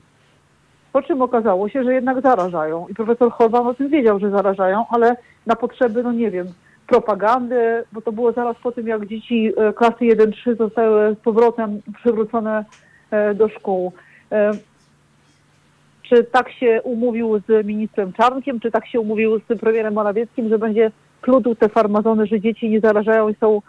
[0.94, 2.88] Po czym okazało się, że jednak zarażają.
[2.88, 5.16] I profesor Holban o tym wiedział, że zarażają, ale
[5.46, 6.48] na potrzeby, no nie wiem,
[6.88, 11.82] propagandy, bo to było zaraz po tym, jak dzieci e, klasy 1-3 zostały z powrotem
[11.96, 12.66] przywrócone
[13.12, 13.92] e, do szkół.
[14.32, 14.52] E,
[16.04, 20.60] czy tak się umówił z ministrem Czarnkiem, czy tak się umówił z premierem Morawieckim, że
[20.60, 20.92] będzie
[21.22, 23.62] plutł te farmazony, że dzieci nie zarażają i są,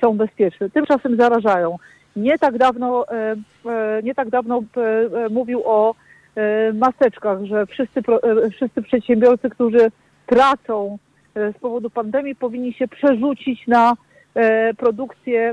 [0.00, 0.70] są bezpieczne.
[0.70, 1.76] Tymczasem zarażają
[2.16, 5.94] nie tak dawno, e, e, nie tak dawno e, mówił o
[6.74, 8.02] maseczkach, że wszyscy,
[8.52, 9.90] wszyscy przedsiębiorcy, którzy
[10.26, 10.98] tracą
[11.34, 13.94] z powodu pandemii, powinni się przerzucić na
[14.76, 15.52] produkcję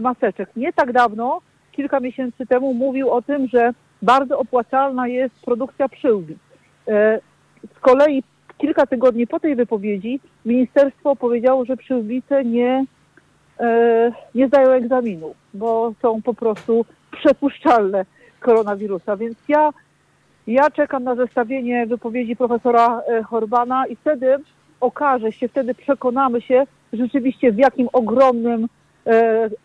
[0.00, 0.48] maseczek.
[0.56, 1.40] Nie tak dawno,
[1.72, 3.70] kilka miesięcy temu, mówił o tym, że
[4.02, 6.38] bardzo opłacalna jest produkcja przyłbic.
[7.76, 8.22] Z kolei
[8.58, 12.84] kilka tygodni po tej wypowiedzi ministerstwo powiedziało, że przyłbice nie
[14.34, 18.04] nie zdają egzaminu, bo są po prostu przepuszczalne
[18.40, 19.16] koronawirusa.
[19.16, 19.72] Więc ja,
[20.46, 24.36] ja czekam na zestawienie wypowiedzi profesora e, Horbana i wtedy
[24.80, 28.68] okaże się, wtedy przekonamy się rzeczywiście w jakim ogromnym
[29.06, 29.10] e,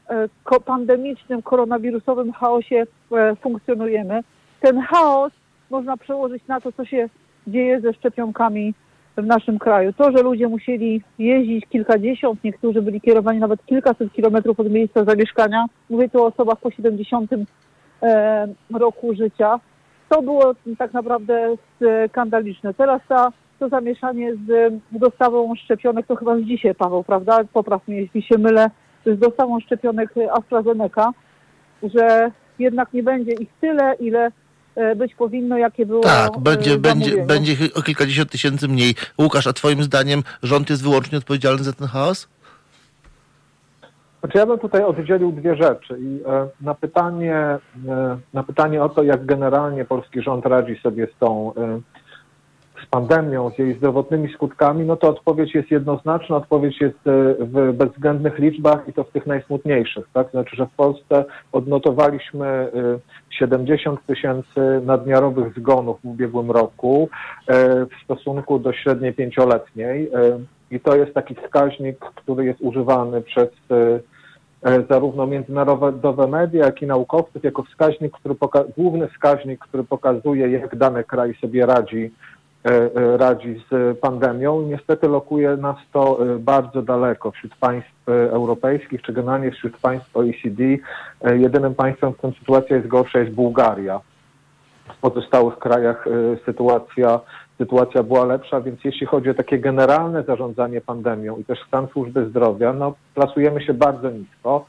[0.10, 2.88] e, pandemicznym, koronawirusowym chaosie
[3.42, 4.24] funkcjonujemy.
[4.62, 5.32] Ten chaos
[5.70, 7.10] można przełożyć na to, co się
[7.48, 8.74] dzieje ze szczepionkami
[9.18, 9.94] w naszym kraju.
[9.94, 15.66] To, że ludzie musieli jeździć kilkadziesiąt, niektórzy byli kierowani nawet kilkaset kilometrów od miejsca zamieszkania.
[15.90, 17.32] Mówię tu o osobach po 70
[18.04, 19.60] e, roku życia.
[20.10, 21.56] To było tak naprawdę
[22.10, 22.74] skandaliczne.
[22.74, 27.40] Teraz ta, to zamieszanie z dostawą szczepionek, to chyba z dzisiaj, Paweł, prawda?
[27.54, 28.70] Popraw mnie, jeśli się mylę,
[29.06, 31.12] z dostawą szczepionek AstraZeneca,
[31.84, 34.32] że jednak nie będzie ich tyle, ile e,
[34.96, 38.96] być powinno, jakie było Tak, e, będzie, będzie, będzie o kilkadziesiąt tysięcy mniej.
[39.20, 42.28] Łukasz, a twoim zdaniem rząd jest wyłącznie odpowiedzialny za ten chaos?
[44.22, 47.36] Znaczy ja bym tutaj oddzielił dwie rzeczy i e, na pytanie,
[47.88, 51.80] e, na pytanie o to, jak generalnie polski rząd radzi sobie z tą e,
[52.84, 57.74] z pandemią, z jej zdrowotnymi skutkami, no to odpowiedź jest jednoznaczna, odpowiedź jest e, w
[57.74, 60.32] bezwzględnych liczbach i to w tych najsmutniejszych, tak?
[60.32, 62.72] Znaczy, że w Polsce odnotowaliśmy e,
[63.30, 67.10] 70 tysięcy nadmiarowych zgonów w ubiegłym roku
[67.48, 70.40] e, w stosunku do średniej pięcioletniej e,
[70.72, 74.00] i to jest taki wskaźnik, który jest używany przez e,
[74.70, 80.50] e, zarówno międzynarodowe media, jak i naukowców jako wskaźnik, który poka- główny wskaźnik, który pokazuje,
[80.50, 82.31] jak dany kraj sobie radzi, e, e,
[83.18, 84.62] radzi z pandemią.
[84.62, 90.18] Niestety lokuje nas to e, bardzo daleko wśród państw e, europejskich, czy generalnie wśród państw
[90.18, 90.64] OECD.
[91.22, 94.02] E, Jedynym państwem, w którym sytuacja jest gorsza, jest Bułgaria.
[94.98, 96.12] W pozostałych krajach e,
[96.46, 97.20] sytuacja,
[97.58, 102.30] sytuacja była lepsza, więc jeśli chodzi o takie generalne zarządzanie pandemią i też stan służby
[102.30, 104.66] zdrowia, no plasujemy się bardzo nisko.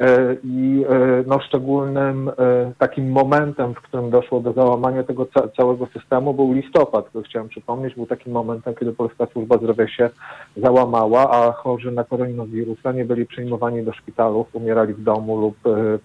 [0.00, 2.32] E, I e, no, szczególnym e,
[2.78, 7.48] takim momentem, w którym doszło do załamania tego ca- całego systemu był listopad, który chciałem
[7.48, 10.10] przypomnieć, był takim momentem, kiedy Polska Służba Zdrowia się
[10.56, 15.56] załamała, a chorzy na koronawirusa nie byli przyjmowani do szpitalów, umierali w domu lub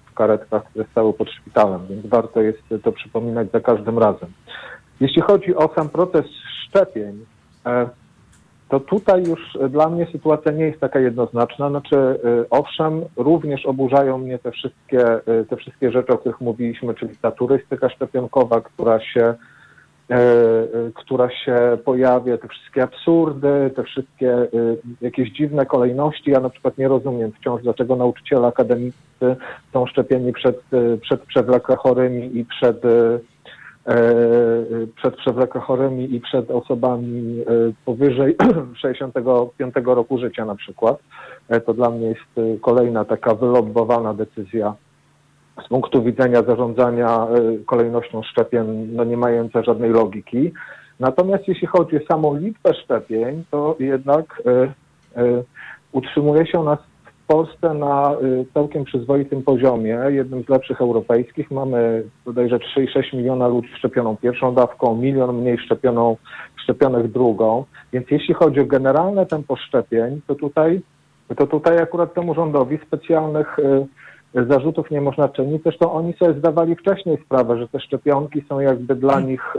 [0.10, 4.30] w karetkach, które stały pod szpitalem, więc warto jest to przypominać za każdym razem.
[4.99, 6.25] Jeśli chodzi o sam proces
[6.67, 7.25] szczepień,
[8.69, 11.69] to tutaj już e, dla mnie sytuacja nie jest taka jednoznaczna.
[11.69, 16.93] Znaczy, e, owszem, również oburzają mnie te wszystkie, e, te wszystkie rzeczy, o których mówiliśmy,
[16.93, 19.34] czyli ta turystyka szczepionkowa, która się,
[20.93, 24.47] która się pojawia, te wszystkie absurdy, te wszystkie
[25.01, 26.32] jakieś dziwne kolejności.
[26.32, 29.36] Ja na przykład nie rozumiem wciąż, dlaczego nauczyciele akademicy
[29.73, 30.62] są szczepieni przed,
[31.01, 32.82] przed przewlekle chorymi i przed
[34.95, 37.45] przed przewlekle chorymi i przed osobami e,
[37.86, 38.36] powyżej
[38.82, 40.99] 65 roku życia na przykład.
[41.49, 44.73] E, To dla mnie jest e, kolejna taka wylobbowana decyzja
[45.65, 50.52] z punktu widzenia zarządzania e, kolejnością szczepień, no nie mająca żadnej logiki.
[50.99, 54.73] Natomiast jeśli chodzi o samą liczbę szczepień, to jednak e,
[55.21, 55.43] e,
[55.91, 56.78] utrzymuje się ona
[57.29, 61.51] Polsce na y, całkiem przyzwoitym poziomie, jednym z lepszych europejskich.
[61.51, 66.17] Mamy bodajże 3,6 miliona ludzi szczepioną pierwszą dawką, milion mniej szczepioną,
[66.63, 67.65] szczepionych drugą.
[67.93, 70.81] Więc jeśli chodzi o generalne tempo szczepień, to tutaj,
[71.37, 75.63] to tutaj akurat temu rządowi specjalnych y, zarzutów nie można czynić.
[75.63, 79.55] Zresztą oni sobie zdawali wcześniej sprawę, że te szczepionki są jakby dla nich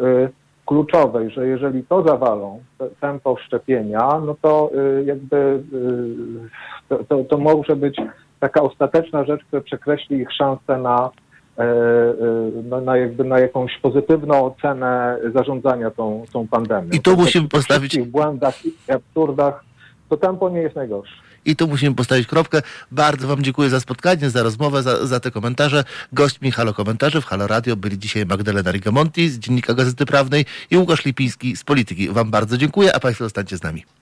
[0.74, 7.04] kluczowe i że jeżeli to zawalą, te- tempo szczepienia, no to y, jakby y, to,
[7.04, 7.96] to, to może być
[8.40, 11.10] taka ostateczna rzecz, która przekreśli ich szanse na,
[11.58, 16.88] e, na, jakby na jakąś pozytywną ocenę zarządzania tą, tą pandemią.
[16.92, 19.64] I tu Tak, musimy postawić- wszystkich błędach i absurdach,
[20.08, 21.14] to tempo nie jest najgorsze.
[21.44, 22.62] I tu musimy postawić kropkę.
[22.90, 25.84] Bardzo Wam dziękuję za spotkanie, za rozmowę, za, za te komentarze.
[26.12, 30.76] Gośćmi Halo Komentarzy w Halo Radio byli dzisiaj Magdalena Rigamonti z Dziennika Gazety Prawnej i
[30.76, 32.08] Łukasz Lipiński z Polityki.
[32.08, 33.99] Wam bardzo dziękuję, a Państwo zostańcie z nami.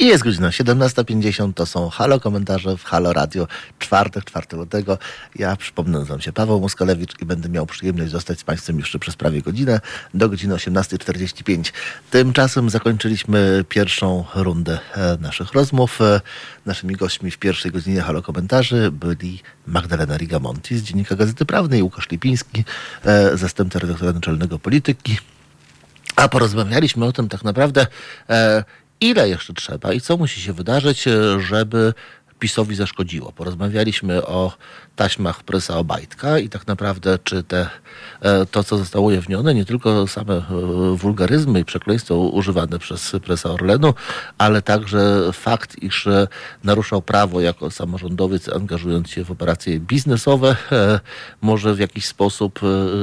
[0.00, 3.46] I jest godzina 17.50, to są Halo Komentarze w Halo Radio,
[3.78, 4.98] czwartek, 4 lutego.
[5.36, 9.16] Ja przypomnę, nazywam się Paweł Moskalewicz i będę miał przyjemność zostać z Państwem jeszcze przez
[9.16, 9.80] prawie godzinę,
[10.14, 11.72] do godziny 18.45.
[12.10, 16.00] Tymczasem zakończyliśmy pierwszą rundę e, naszych rozmów.
[16.00, 16.20] E,
[16.66, 22.10] Naszymi gośćmi w pierwszej godzinie Halo Komentarzy byli Magdalena Rigamonti z Dziennika Gazety Prawnej, Łukasz
[22.10, 22.64] Lipiński,
[23.04, 25.18] e, zastępca redaktora naczelnego Polityki,
[26.16, 27.86] a porozmawialiśmy o tym tak naprawdę,
[29.00, 31.94] ile jeszcze trzeba i co musi się wydarzyć, e, żeby
[32.38, 33.32] PiSowi zaszkodziło.
[33.32, 34.52] Porozmawialiśmy o
[34.96, 37.66] taśmach presa Obajtka i tak naprawdę czy te,
[38.20, 40.42] e, to, co zostało ujawnione, nie tylko same e,
[40.96, 43.94] wulgaryzmy i przekleństwa używane przez presa Orlenu,
[44.38, 46.08] ale także fakt, iż
[46.64, 50.56] naruszał prawo jako samorządowiec, angażując się w operacje biznesowe,
[51.40, 52.60] może w jakiś sposób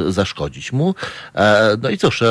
[0.09, 0.95] zaszkodzić mu.
[1.81, 2.23] No i cóż,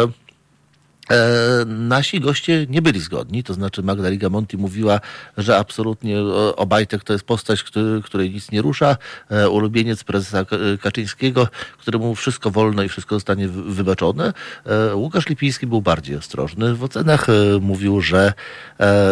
[1.11, 5.01] E, nasi goście nie byli zgodni, to znaczy Magda Monti mówiła,
[5.37, 6.21] że absolutnie
[6.57, 8.97] Obajtek to jest postać, który, której nic nie rusza,
[9.31, 10.45] e, ulubieniec prezesa
[10.83, 11.49] Kaczyńskiego,
[11.79, 14.33] któremu wszystko wolno i wszystko zostanie wybaczone.
[14.67, 16.75] E, Łukasz Lipiński był bardziej ostrożny.
[16.75, 17.27] W ocenach
[17.61, 18.33] mówił, że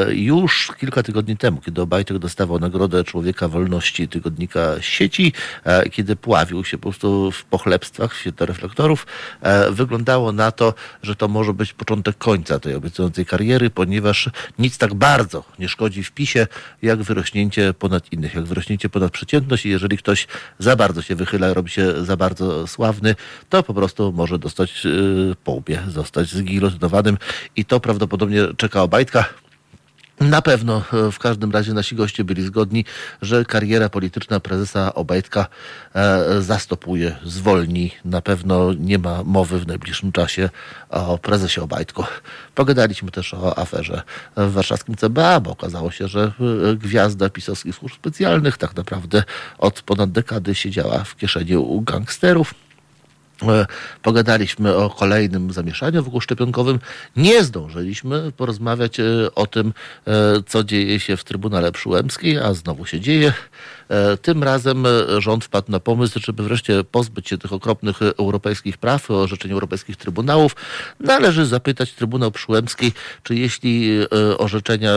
[0.08, 5.32] już kilka tygodni temu, kiedy Obajtek dostawał nagrodę Człowieka Wolności tygodnika sieci,
[5.92, 9.06] kiedy pławił się po prostu w pochlebstwach w świetle reflektorów,
[9.70, 14.94] wyglądało na to, że to może być początek końca tej obiecującej kariery, ponieważ nic tak
[14.94, 16.46] bardzo nie szkodzi w PiSie,
[16.82, 20.26] jak wyrośnięcie ponad innych, jak wyrośnięcie ponad przeciętność i jeżeli ktoś
[20.58, 23.14] za bardzo się wychyla, robi się za bardzo sławny,
[23.48, 27.18] to po prostu może dostać yy, po łbie, zostać zgilotynowanym
[27.56, 29.24] i to prawdopodobnie czeka Obajtka.
[30.20, 32.84] Na pewno e, w każdym razie nasi goście byli zgodni,
[33.22, 35.46] że kariera polityczna prezesa Obajtka
[35.94, 37.90] e, zastopuje, zwolni.
[38.04, 40.50] Na pewno nie ma mowy w najbliższym czasie
[40.90, 42.04] o prezesie Obajtku.
[42.54, 44.02] Pogadaliśmy też o aferze
[44.36, 46.32] w warszawskim CBA, bo okazało się, że
[46.70, 49.22] e, gwiazda pisowskich służb specjalnych tak naprawdę
[49.58, 52.54] od ponad dekady siedziała w kieszeni u gangsterów.
[53.42, 53.66] E,
[54.02, 56.78] pogadaliśmy o kolejnym zamieszaniu wokół szczepionkowym.
[57.16, 59.04] Nie zdążyliśmy porozmawiać e,
[59.34, 59.72] o tym,
[60.06, 60.12] e,
[60.46, 63.32] co dzieje się w Trybunale Przyłębskiej, a znowu się dzieje.
[63.88, 68.78] E, tym razem e, rząd wpadł na pomysł, żeby wreszcie pozbyć się tych okropnych europejskich
[68.78, 70.56] praw, orzeczeń europejskich trybunałów.
[71.00, 74.94] Należy zapytać Trybunał Przyłębski, czy jeśli e, orzeczenia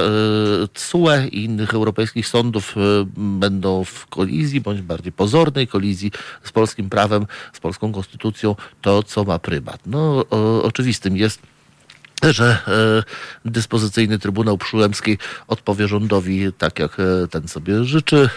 [0.74, 2.76] TSUE i innych europejskich sądów
[3.18, 6.12] będą w kolizji, bądź bardziej pozornej kolizji
[6.44, 9.80] z polskim prawem, z polską konstytucją, to co ma prymat.
[9.86, 10.26] No,
[10.64, 11.42] oczywistym jest,
[12.24, 12.58] że
[13.46, 18.30] e, dyspozycyjny Trybunał Przyłębski odpowie rządowi tak, jak e, ten sobie życzy.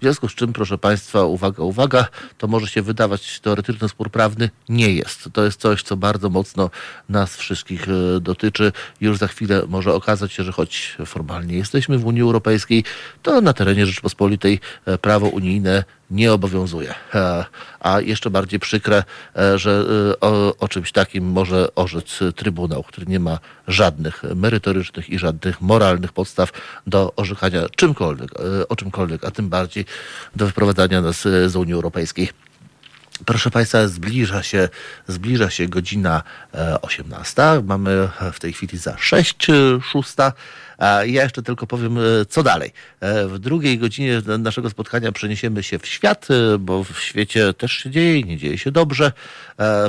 [0.00, 4.10] E, w związku z czym, proszę Państwa, uwaga, uwaga, to może się wydawać teoretyczny spór
[4.10, 4.50] prawny.
[4.68, 5.28] Nie jest.
[5.32, 6.70] To jest coś, co bardzo mocno
[7.08, 7.86] nas wszystkich
[8.20, 8.72] dotyczy.
[9.00, 12.84] Już za chwilę może okazać się, że choć formalnie jesteśmy w Unii Europejskiej,
[13.22, 14.60] to na terenie Rzeczypospolitej
[15.00, 16.94] prawo unijne nie obowiązuje.
[17.14, 17.44] E,
[17.80, 19.04] a jeszcze bardziej przykre,
[19.36, 23.38] e, że e, o, o, czymś takim może orzec Trybunał, który nie ma
[23.68, 26.52] żadnych merytorycznych i żadnych moralnych podstaw
[26.86, 28.30] do orzekania czymkolwiek,
[28.68, 29.84] o czymkolwiek, a tym bardziej
[30.36, 32.28] do wyprowadzania nas z Unii Europejskiej.
[33.26, 34.68] Proszę Państwa, zbliża się,
[35.08, 36.22] zbliża się godzina
[36.82, 37.42] 18.
[37.64, 39.46] Mamy w tej chwili za 6,
[39.92, 40.14] 6.
[40.80, 42.72] Ja jeszcze tylko powiem, e, co dalej.
[43.00, 47.72] E, w drugiej godzinie naszego spotkania przeniesiemy się w świat, e, bo w świecie też
[47.72, 49.12] się dzieje nie dzieje się dobrze.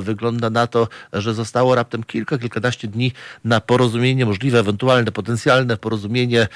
[0.01, 3.11] Wygląda na to, że zostało raptem kilka, kilkanaście dni
[3.45, 6.47] na porozumienie, możliwe, ewentualne, potencjalne porozumienie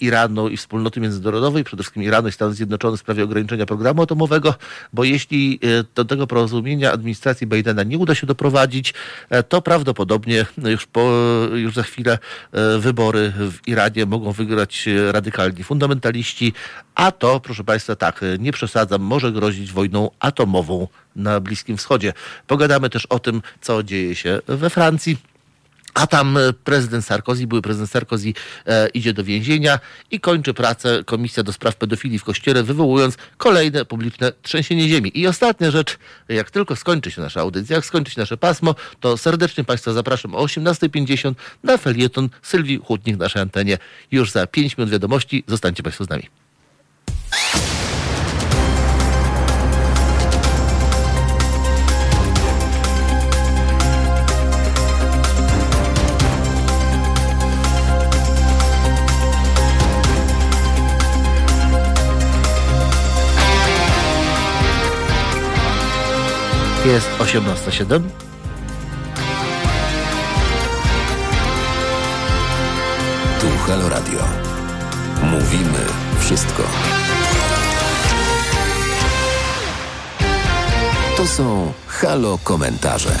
[0.00, 4.54] Iranu i wspólnoty międzynarodowej, przede wszystkim Iranu i Stanów Zjednoczonych w sprawie ograniczenia programu atomowego,
[4.92, 5.60] bo jeśli
[5.94, 8.94] do tego porozumienia administracji Bidena nie uda się doprowadzić,
[9.48, 11.10] to prawdopodobnie już, po,
[11.54, 12.18] już za chwilę
[12.78, 16.52] wybory w Iranie mogą wygrać e, radykalni fundamentaliści,
[16.94, 22.12] a to, proszę Państwa, tak, e, nie przesadzam, może grozić wojną atomową na Bliskim Wschodzie.
[22.46, 25.29] Pogadamy też o tym, co dzieje się we Francji.
[25.94, 28.32] A tam e, prezydent Sarkozy, były prezydent Sarkozy
[28.66, 29.80] e, idzie do więzienia
[30.10, 35.12] i kończy pracę Komisja do Spraw Pedofilii w Kościele, wywołując kolejne publiczne trzęsienie ziemi.
[35.14, 39.16] I ostatnia rzecz, jak tylko skończy się nasza audycja, jak skończy się nasze pasmo, to
[39.16, 43.78] serdecznie Państwa zapraszam o 18.50 na felieton Sylwii Chłodnik w naszej antenie.
[44.10, 45.44] Już za 5 minut wiadomości.
[45.46, 46.28] Zostańcie Państwo z nami.
[66.84, 68.02] Jest 18.07.
[73.40, 74.18] Tu Halo Radio.
[75.22, 75.78] Mówimy
[76.20, 76.62] wszystko.
[81.16, 83.18] To są Halo Komentarze.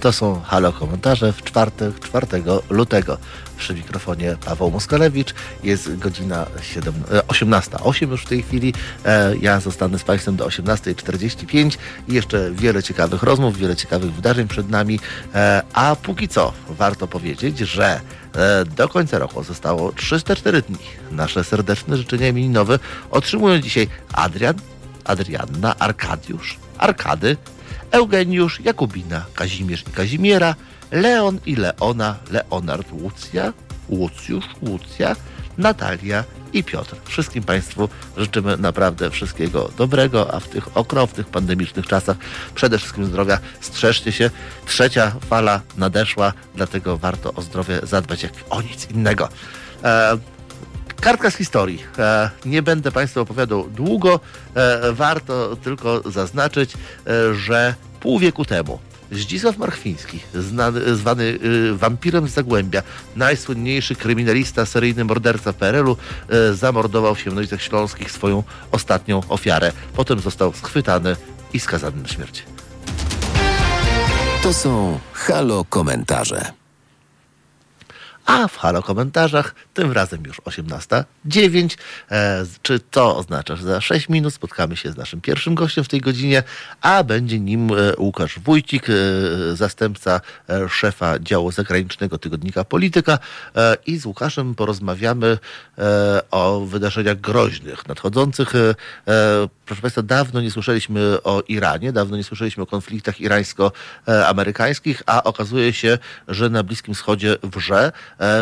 [0.00, 2.26] To są Halo Komentarze w czwartek, 4
[2.70, 3.18] lutego.
[3.58, 5.34] Przy mikrofonie Paweł Moskalewicz.
[5.62, 6.94] Jest godzina 7,
[7.28, 8.74] 18.08 e, już w tej chwili.
[9.04, 11.76] E, ja zostanę z Państwem do 18.45
[12.08, 15.00] i jeszcze wiele ciekawych rozmów, wiele ciekawych wydarzeń przed nami.
[15.34, 18.00] E, a póki co warto powiedzieć, że
[18.36, 20.78] E, do końca roku zostało 304 dni.
[21.10, 22.78] Nasze serdeczne życzenia imieninowe
[23.10, 24.54] otrzymują dzisiaj Adrian,
[25.04, 27.36] Adrianna, Arkadiusz, Arkady,
[27.90, 30.54] Eugeniusz, Jakubina, Kazimierz i Kazimiera,
[30.90, 33.52] Leon i Leona, Leonard, Łucja,
[33.88, 35.16] Łucjusz, Łucja,
[35.58, 36.96] Natalia i Piotr.
[37.04, 42.16] Wszystkim Państwu życzymy naprawdę wszystkiego dobrego, a w tych okropnych, pandemicznych czasach
[42.54, 43.38] przede wszystkim zdrowia.
[43.60, 44.30] Strzeżcie się.
[44.66, 49.28] Trzecia fala nadeszła, dlatego warto o zdrowie zadbać jak o nic innego.
[49.84, 50.18] E,
[51.00, 51.82] Kartka z historii.
[51.98, 54.20] E, nie będę Państwu opowiadał długo.
[54.54, 58.78] E, warto tylko zaznaczyć, e, że pół wieku temu
[59.12, 62.82] Zdzisław Marchwiński, znany, zwany y, wampirem z Zagłębia,
[63.16, 65.96] najsłynniejszy kryminalista, seryjny morderca PRL-u,
[66.50, 68.42] y, zamordował w Siemianowicach Śląskich swoją
[68.72, 69.72] ostatnią ofiarę.
[69.94, 71.16] Potem został schwytany
[71.52, 72.42] i skazany na śmierć.
[74.42, 76.52] To są Halo Komentarze.
[78.26, 81.76] A w halo komentarzach, tym razem już 18.09.
[82.10, 85.88] E, czy to oznacza, że za 6 minut spotkamy się z naszym pierwszym gościem w
[85.88, 86.42] tej godzinie,
[86.80, 88.92] a będzie nim e, Łukasz Wójcik, e,
[89.56, 90.20] zastępca
[90.68, 93.18] szefa działu zagranicznego tygodnika Polityka.
[93.86, 95.38] I z Łukaszem porozmawiamy
[96.30, 98.52] o wydarzeniach groźnych, nadchodzących.
[99.66, 105.72] Proszę Państwa, dawno nie słyszeliśmy o Iranie, dawno nie słyszeliśmy o konfliktach irańsko-amerykańskich, a okazuje
[105.72, 105.98] się,
[106.28, 107.92] że na Bliskim Wschodzie wrze.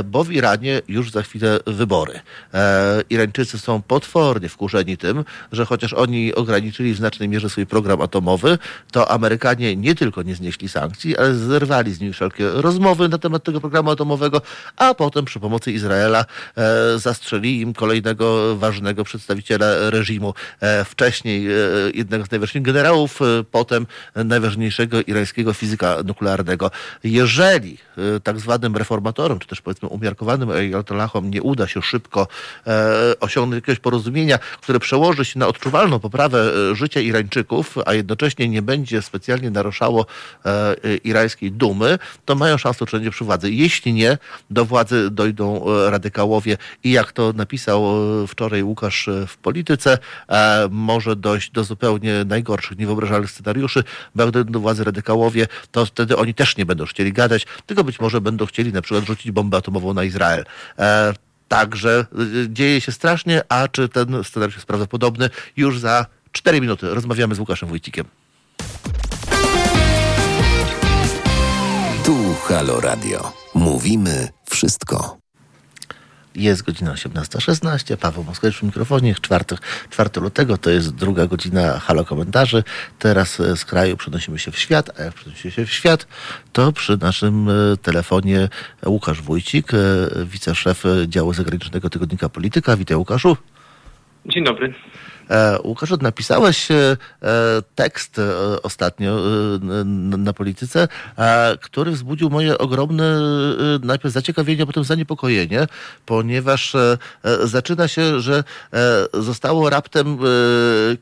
[0.05, 2.21] Bo w Iranie już za chwilę wybory.
[2.55, 8.01] E, Irańczycy są potwornie wkurzeni tym, że chociaż oni ograniczyli w znacznej mierze swój program
[8.01, 8.59] atomowy,
[8.93, 13.45] to Amerykanie nie tylko nie znieśli sankcji, ale zerwali z nimi wszelkie rozmowy na temat
[13.45, 14.43] tego programu atomowego,
[14.77, 16.25] a potem przy pomocy Izraela
[16.57, 20.35] e, zastrzeli im kolejnego ważnego przedstawiciela reżimu.
[20.85, 21.47] Wcześniej
[21.95, 23.21] jednego z najważniejszych generałów,
[23.51, 26.71] potem najważniejszego irańskiego fizyka nuklearnego.
[27.05, 27.79] Jeżeli
[28.23, 32.29] tak zwanym reformatorom, czy też powiedzmy umiarkowanym ayatollahom nie uda się szybko
[32.67, 38.49] e, osiągnąć jakiegoś porozumienia, które przełoży się na odczuwalną poprawę e, życia Irańczyków, a jednocześnie
[38.49, 40.07] nie będzie specjalnie naruszało
[40.45, 43.51] e, irańskiej dumy, to mają szansę utrzymania przy władzy.
[43.51, 44.19] Jeśli nie,
[44.51, 47.85] do władzy dojdą radykałowie i jak to napisał
[48.29, 49.99] wczoraj Łukasz w polityce,
[50.71, 53.85] może dojść do zupełnie najgorszych, niewyobrażalnych scenariuszy,
[54.15, 58.21] dojdą do władzy radykałowie, to wtedy oni też nie będą chcieli gadać, tylko być może
[58.21, 60.45] będą chcieli na przykład rzucić bombę atomową na Izrael.
[61.45, 65.31] E, także y, dzieje się strasznie, a czy ten scenariusz jest prawdopodobny?
[65.57, 68.07] Już za 4 minuty rozmawiamy z Łukaszem Wójcikiem.
[72.05, 73.33] Tu Halo Radio.
[73.55, 75.24] Mówimy wszystko.
[76.35, 77.97] Jest godzina 18.16.
[77.97, 79.15] Paweł Moskowicz w mikrofonie.
[79.15, 79.59] Czwartek,
[79.91, 82.63] 4 lutego to jest druga godzina halo komentarzy.
[82.99, 86.07] Teraz e, z kraju przenosimy się w świat, a jak przenosimy się w świat,
[86.53, 88.49] to przy naszym e, telefonie
[88.87, 89.77] Łukasz Wójcik, e,
[90.25, 92.77] wiceszef działu zagranicznego tygodnika Polityka.
[92.77, 93.37] Witaj Łukaszu.
[94.27, 94.75] Dzień dobry.
[95.31, 96.97] E, Łukasz, napisałeś e, e,
[97.75, 98.21] tekst
[98.63, 99.19] ostatnio
[100.19, 100.89] na polityce,
[101.61, 103.21] który wzbudził moje ogromne
[103.83, 105.67] najpierw zaciekawienie, a potem zaniepokojenie,
[106.07, 106.77] ponieważ
[107.45, 108.45] zaczyna się, że
[109.15, 110.19] zostało raptem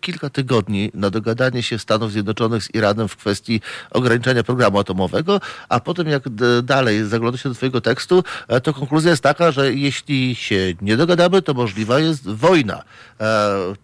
[0.00, 3.60] kilka tygodni na dogadanie się Stanów Zjednoczonych z Iranem w kwestii
[3.90, 6.22] ograniczenia programu atomowego, a potem jak
[6.62, 8.24] dalej zagląda się do twojego tekstu,
[8.62, 12.82] to konkluzja jest taka, że jeśli się nie dogadamy, to możliwa jest wojna.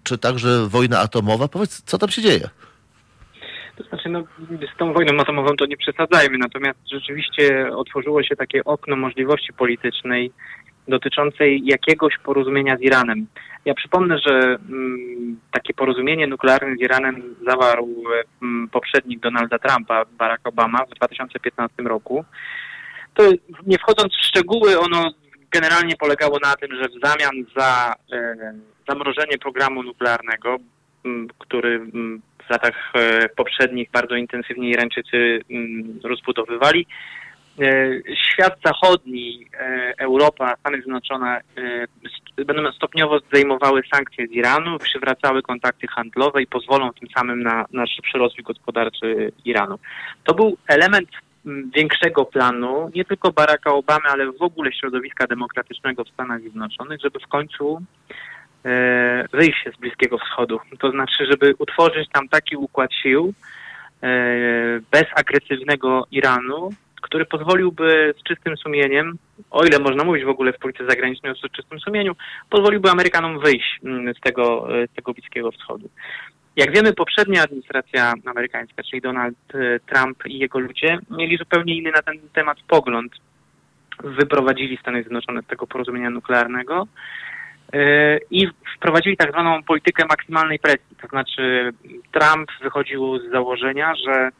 [0.02, 1.48] Czy także wojna atomowa.
[1.48, 2.48] Powiedz, co tam się dzieje?
[3.76, 4.22] To znaczy, no,
[4.74, 10.32] z tą wojną atomową to nie przesadzajmy, natomiast rzeczywiście otworzyło się takie okno możliwości politycznej
[10.88, 13.26] dotyczącej jakiegoś porozumienia z Iranem.
[13.64, 18.04] Ja przypomnę, że mm, takie porozumienie nuklearne z Iranem zawarł
[18.42, 22.24] mm, poprzednik Donalda Trumpa, Barack Obama, w 2015 roku.
[23.14, 23.22] To
[23.66, 25.10] nie wchodząc w szczegóły, ono
[25.50, 28.34] generalnie polegało na tym, że w zamian za e,
[28.88, 30.56] zamrożenie programu nuklearnego,
[31.38, 31.80] który
[32.48, 35.40] w latach e, poprzednich bardzo intensywnie Irańczycy
[36.04, 36.86] rozbudowywali.
[37.60, 37.64] E,
[38.14, 41.40] świat zachodni, e, Europa, Stany Zjednoczone
[42.46, 47.86] będą stopniowo zdejmowały sankcje z Iranu, przywracały kontakty handlowe i pozwolą tym samym na, na
[47.86, 49.78] szybszy rozwój gospodarczy Iranu.
[50.24, 51.08] To był element
[51.74, 57.20] większego planu, nie tylko Baracka Obamy, ale w ogóle środowiska demokratycznego w Stanach Zjednoczonych, żeby
[57.20, 57.82] w końcu
[59.32, 60.60] wyjście z Bliskiego Wschodu.
[60.78, 63.32] To znaczy, żeby utworzyć tam taki układ sił
[64.02, 64.08] e,
[64.90, 66.70] bez agresywnego Iranu,
[67.02, 69.18] który pozwoliłby z czystym sumieniem,
[69.50, 72.12] o ile można mówić w ogóle w polityce zagranicznej o czystym sumieniu,
[72.50, 75.88] pozwoliłby Amerykanom wyjść mm, z tego, e, z tego Bliskiego Wschodu.
[76.56, 79.36] Jak wiemy, poprzednia administracja amerykańska, czyli Donald
[79.86, 83.12] Trump i jego ludzie, mieli zupełnie inny na ten temat pogląd.
[84.04, 86.86] wyprowadzili Stany Zjednoczone z tego porozumienia nuklearnego e,
[88.30, 90.96] i wprowadzili tak zwaną politykę maksymalnej presji.
[91.02, 91.72] To znaczy
[92.12, 94.30] Trump wychodził z założenia, że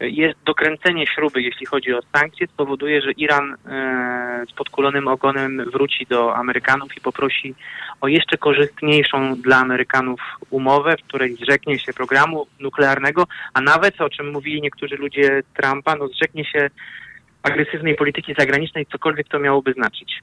[0.00, 6.06] jest dokręcenie śruby, jeśli chodzi o sankcje, spowoduje, że Iran e, z podkulonym ogonem wróci
[6.06, 7.54] do Amerykanów i poprosi
[8.00, 10.20] o jeszcze korzystniejszą dla Amerykanów
[10.50, 15.96] umowę, w której zrzeknie się programu nuklearnego, a nawet, o czym mówili niektórzy ludzie Trumpa,
[15.96, 16.70] no zrzeknie się
[17.42, 20.22] agresywnej polityki zagranicznej, cokolwiek to miałoby znaczyć.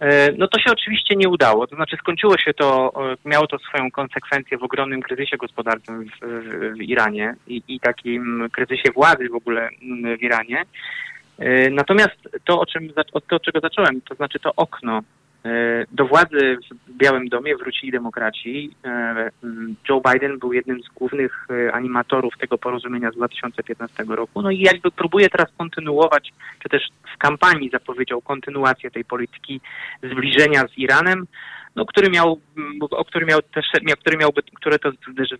[0.00, 1.66] E, no to się oczywiście nie udało.
[1.66, 6.26] To znaczy skończyło się to, e, miało to swoją konsekwencję w ogromnym kryzysie gospodarczym w,
[6.26, 9.68] w, w Iranie i, i, takim kryzysie władzy w ogóle
[10.18, 10.64] w Iranie.
[11.38, 15.02] E, natomiast to, o czym, od czego zacząłem, to znaczy to okno
[15.92, 18.70] do władzy w Białym Domie wrócili demokraci.
[18.84, 19.30] E,
[19.88, 24.42] Joe Biden był jednym z głównych e, animatorów tego porozumienia z 2015 roku.
[24.42, 26.32] No i jakby próbuje teraz kontynuować,
[26.62, 26.82] czy też
[27.14, 29.60] w kampanii zapowiedział kontynuację tej polityki
[30.02, 31.26] zbliżenia z Iranem,
[31.76, 32.40] no, który miał,
[32.90, 33.66] o który miał też,
[34.00, 34.90] który miałby, które to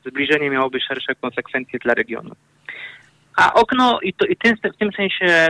[0.07, 2.31] zbliżenie miałoby szersze konsekwencje dla regionu.
[3.37, 5.49] A okno, i, to, i tym, w tym sensie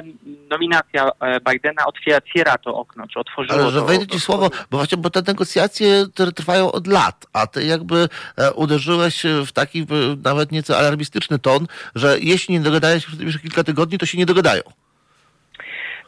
[0.51, 4.76] nominacja e, Bidena otwiera to okno, czy otworzyło Ale że to, wejdę ci słowo, bo
[4.78, 9.87] właśnie, bo te negocjacje trwają od lat, a ty jakby e, uderzyłeś w taki
[10.24, 14.26] nawet nieco alarmistyczny ton, że jeśli nie dogadają się przez kilka tygodni, to się nie
[14.26, 14.62] dogadają.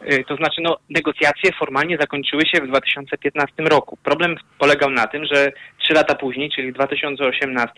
[0.02, 3.98] Y, to znaczy, no, negocjacje formalnie zakończyły się w 2015 roku.
[4.02, 7.72] Problem polegał na tym, że trzy lata później, czyli w 2018,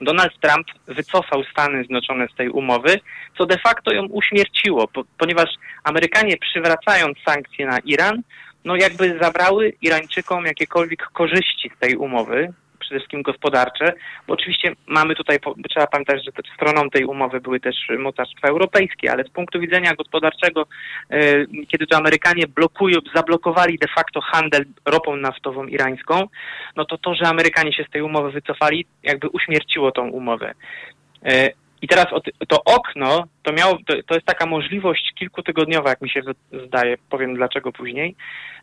[0.00, 3.00] Donald Trump wycofał Stany Zjednoczone z tej umowy,
[3.38, 5.50] co de facto ją uśmierciło, po, ponieważ
[5.84, 8.22] Amerykanie przywracając sankcje na Iran,
[8.64, 12.52] no jakby zabrały Irańczykom jakiekolwiek korzyści z tej umowy,
[12.90, 13.92] przede wszystkim gospodarcze,
[14.26, 15.38] bo oczywiście mamy tutaj,
[15.70, 20.66] trzeba pamiętać, że stroną tej umowy były też mocarstwa europejskie, ale z punktu widzenia gospodarczego,
[21.10, 26.28] e, kiedy to Amerykanie blokują, zablokowali de facto handel ropą naftową irańską,
[26.76, 30.54] no to to, że Amerykanie się z tej umowy wycofali, jakby uśmierciło tą umowę.
[31.82, 32.06] I teraz
[32.48, 36.22] to okno, to, miało, to, jest taka możliwość kilkutygodniowa, jak mi się
[36.66, 38.14] zdaje, powiem dlaczego później,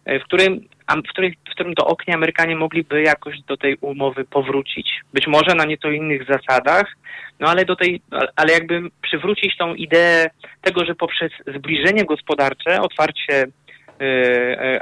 [0.05, 0.67] e, w którym,
[1.05, 5.01] w, którym, w którym to oknie Amerykanie mogliby jakoś do tej umowy powrócić.
[5.13, 6.85] Być może na nieco innych zasadach,
[7.39, 8.01] no ale do tej,
[8.35, 10.29] ale jakby przywrócić tą ideę
[10.61, 13.47] tego, że poprzez zbliżenie gospodarcze, otwarcie
[14.01, 14.05] e,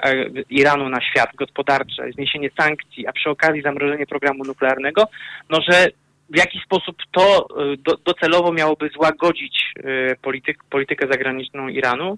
[0.04, 5.04] e, Iranu na świat gospodarcze, zniesienie sankcji, a przy okazji zamrożenie programu nuklearnego,
[5.50, 5.88] no że
[6.30, 12.18] w jaki sposób to y, do, docelowo miałoby złagodzić y, polityk, politykę zagraniczną Iranu,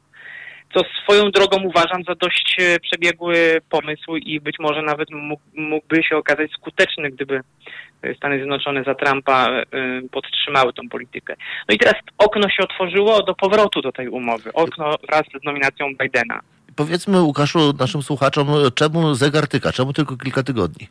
[0.73, 6.03] co swoją drogą uważam za dość y, przebiegły pomysł i być może nawet mógł, mógłby
[6.03, 7.41] się okazać skuteczny, gdyby
[8.17, 9.49] Stany Zjednoczone za Trumpa
[10.11, 11.35] podtrzymały tą politykę.
[11.69, 14.53] No i teraz okno się otworzyło do powrotu do tej umowy.
[14.53, 16.39] Okno wraz z nominacją Bidena.
[16.75, 19.71] Powiedzmy Łukaszu naszym słuchaczom, czemu zegar tyka?
[19.71, 20.87] Czemu tylko kilka tygodni?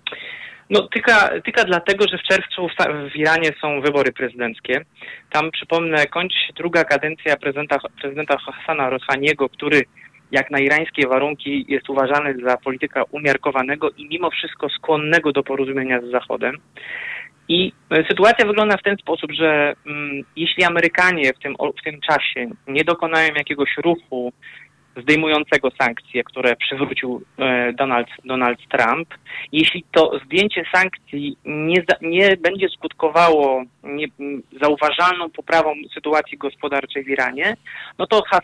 [0.71, 2.73] No, tyka, tyka dlatego, że w czerwcu w,
[3.12, 4.85] w Iranie są wybory prezydenckie.
[5.31, 9.83] Tam, przypomnę, kończy się druga kadencja prezydenta, prezydenta Hassana Rohaniego, który
[10.31, 16.01] jak na irańskie warunki jest uważany za polityka umiarkowanego i mimo wszystko skłonnego do porozumienia
[16.01, 16.57] z Zachodem.
[17.49, 22.01] I e, sytuacja wygląda w ten sposób, że mm, jeśli Amerykanie w tym, w tym
[22.01, 24.33] czasie nie dokonają jakiegoś ruchu
[24.97, 29.09] zdejmującego sankcje, które przywrócił e, Donald, Donald Trump.
[29.53, 34.07] Jeśli to zdjęcie sankcji nie, nie będzie skutkowało nie,
[34.63, 37.57] zauważalną poprawą sytuacji gospodarczej w Iranie,
[37.99, 38.43] no to Has,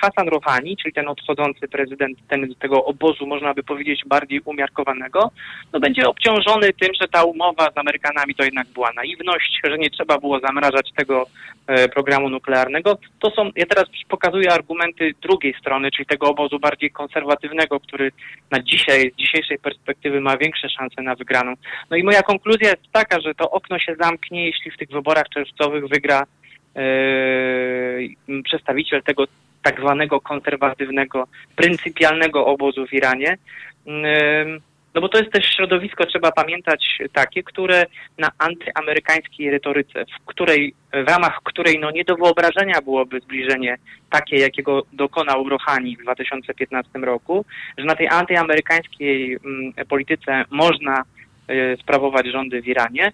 [0.00, 5.30] Hassan Rouhani, czyli ten odchodzący prezydent ten, tego obozu, można by powiedzieć, bardziej umiarkowanego,
[5.72, 9.90] no będzie obciążony tym, że ta umowa z Amerykanami to jednak była naiwność, że nie
[9.90, 11.26] trzeba było zamrażać tego
[11.66, 12.98] e, programu nuklearnego.
[13.20, 18.12] To są, ja teraz pokazuję argumenty drugiej strony, czyli tego obozu bardziej konserwatywnego, który
[18.50, 21.54] na dzisiaj, z dzisiejszej perspektywy ma większe szanse na wygraną.
[21.90, 25.28] No i moja konkluzja jest taka, że to okno się zamknie, jeśli w tych wyborach
[25.28, 26.26] czerwcowych wygra
[26.74, 29.24] yy, przedstawiciel tego
[29.62, 31.26] tak zwanego konserwatywnego,
[31.56, 33.38] pryncypialnego obozu w Iranie.
[33.86, 34.60] Yy,
[34.94, 37.86] no bo to jest też środowisko, trzeba pamiętać, takie, które
[38.18, 43.76] na antyamerykańskiej retoryce, w której, w ramach której no nie do wyobrażenia byłoby zbliżenie
[44.10, 47.44] takie, jakiego dokonał Rohani w 2015 roku,
[47.78, 51.02] że na tej antyamerykańskiej mm, polityce można
[51.50, 53.12] y, sprawować rządy w Iranie,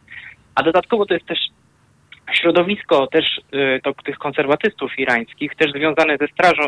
[0.54, 1.38] a dodatkowo to jest też
[2.32, 3.24] środowisko też
[3.54, 6.62] y, to, tych konserwatystów irańskich, też związane ze, strażą,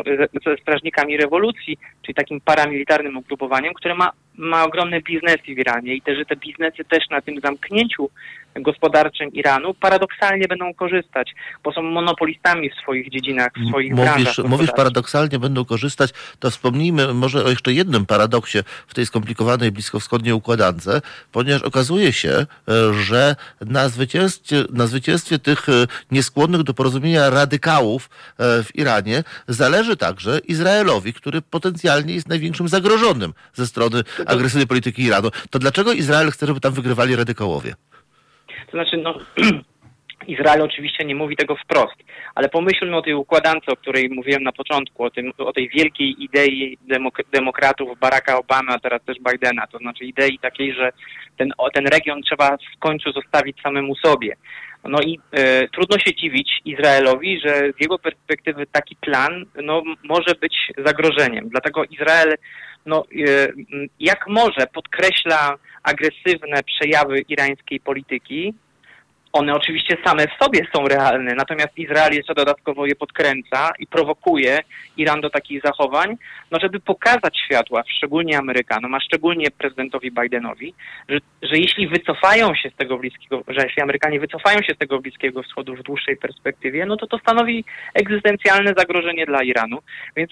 [0.45, 6.01] ze strażnikami rewolucji, czyli takim paramilitarnym ugrupowaniem, które ma, ma ogromne biznesy w Iranie i
[6.01, 8.09] też, te biznesy też na tym zamknięciu
[8.55, 14.45] gospodarczym Iranu paradoksalnie będą korzystać, bo są monopolistami w swoich dziedzinach, w swoich mówisz, branżach.
[14.45, 20.33] mówisz paradoksalnie będą korzystać, to wspomnijmy może o jeszcze jednym paradoksie w tej skomplikowanej bliskowschodniej
[20.33, 20.89] układance,
[21.31, 22.45] ponieważ okazuje się, e,
[22.93, 25.71] że na zwycięstwie, na zwycięstwie tych e,
[26.11, 33.33] nieskłonnych do porozumienia radykałów e, w Iranie zależy także Izraelowi, który potencjalnie jest największym zagrożonym
[33.53, 35.29] ze strony agresywnej polityki Iranu.
[35.49, 37.75] To dlaczego Izrael chce, żeby tam wygrywali radykałowie?
[38.71, 39.13] To znaczy, no,
[40.27, 41.95] Izrael oczywiście nie mówi tego wprost,
[42.35, 46.23] ale pomyślmy o tej układance, o której mówiłem na początku, o, tym, o tej wielkiej
[46.23, 50.91] idei demok demokratów Baracka Obamy, a teraz też Bidena, to znaczy idei takiej, że
[51.37, 54.35] ten, o, ten region trzeba w końcu zostawić samemu sobie.
[54.83, 60.35] No i e, trudno się dziwić Izraelowi, że z jego perspektywy taki plan no, może
[60.41, 61.49] być zagrożeniem.
[61.49, 62.35] Dlatego Izrael
[62.85, 63.47] no, e,
[63.99, 65.55] jak może podkreśla
[65.89, 68.53] agresywne przejawy irańskiej polityki,
[69.33, 74.59] one oczywiście same w sobie są realne, natomiast Izrael jeszcze dodatkowo je podkręca i prowokuje
[74.97, 76.17] Iran do takich zachowań,
[76.51, 80.73] no żeby pokazać światu, a szczególnie Amerykanom, a szczególnie prezydentowi Bidenowi,
[81.09, 84.99] że, że jeśli wycofają się z tego bliskiego, że jeśli Amerykanie wycofają się z tego
[84.99, 89.77] Bliskiego Wschodu w dłuższej perspektywie, no to to stanowi egzystencjalne zagrożenie dla Iranu,
[90.15, 90.31] więc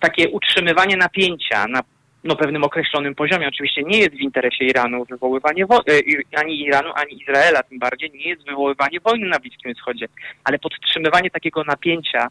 [0.00, 1.82] takie utrzymywanie napięcia na
[2.24, 3.48] no, pewnym określonym poziomie.
[3.48, 5.82] Oczywiście nie jest w interesie Iranu wywoływanie wo-
[6.36, 10.06] ani Iranu, ani Izraela tym bardziej nie jest wywoływanie wojny na Bliskim Wschodzie,
[10.44, 12.28] ale podtrzymywanie takiego napięcia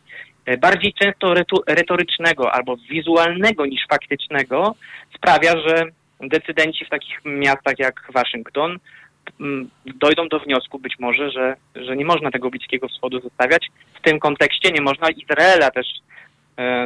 [0.61, 1.33] bardziej często
[1.67, 4.75] retorycznego albo wizualnego niż faktycznego
[5.15, 5.85] sprawia, że
[6.19, 8.79] decydenci w takich miastach jak Waszyngton
[9.85, 13.67] dojdą do wniosku być może, że, że nie można tego Bliskiego Wschodu zostawiać.
[13.93, 15.87] W tym kontekście nie można Izraela też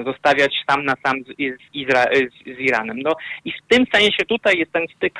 [0.06, 3.00] zostawiać sam na sam z, z, Izra z, z Iranem.
[3.00, 3.12] No
[3.46, 5.20] i w tym sensie tutaj jest ten styk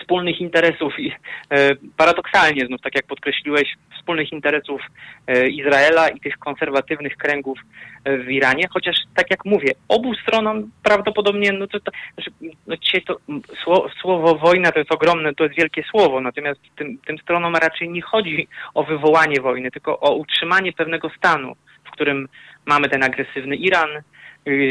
[0.00, 1.12] wspólnych interesów i
[1.50, 4.80] e, paradoksalnie znów, tak jak podkreśliłeś, wspólnych interesów
[5.26, 7.58] e, Izraela i tych konserwatywnych kręgów
[8.04, 12.30] e, w Iranie, chociaż tak jak mówię, obu stronom prawdopodobnie, no to, to, znaczy,
[12.66, 13.16] no dzisiaj to
[13.64, 17.90] słowo, słowo wojna to jest ogromne, to jest wielkie słowo, natomiast tym, tym stronom raczej
[17.90, 21.56] nie chodzi o wywołanie wojny, tylko o utrzymanie pewnego stanu,
[21.98, 22.28] którym
[22.66, 23.88] mamy ten agresywny Iran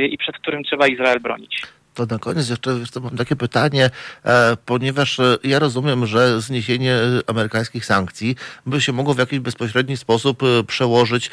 [0.09, 1.61] i przed którym trzeba Izrael bronić.
[1.97, 3.89] To na koniec jeszcze mam takie pytanie,
[4.25, 8.35] e, ponieważ e, ja rozumiem, że zniesienie amerykańskich sankcji
[8.65, 11.31] by się mogło w jakiś bezpośredni sposób e, przełożyć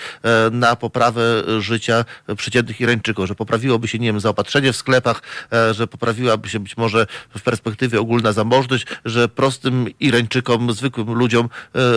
[0.53, 1.23] na poprawę
[1.59, 2.05] życia
[2.37, 5.23] przeciętnych Irańczyków, że poprawiłoby się, nie wiem, zaopatrzenie w sklepach,
[5.73, 7.07] że poprawiłaby się być może
[7.39, 11.49] w perspektywie ogólna zamożność, że prostym Irańczykom, zwykłym ludziom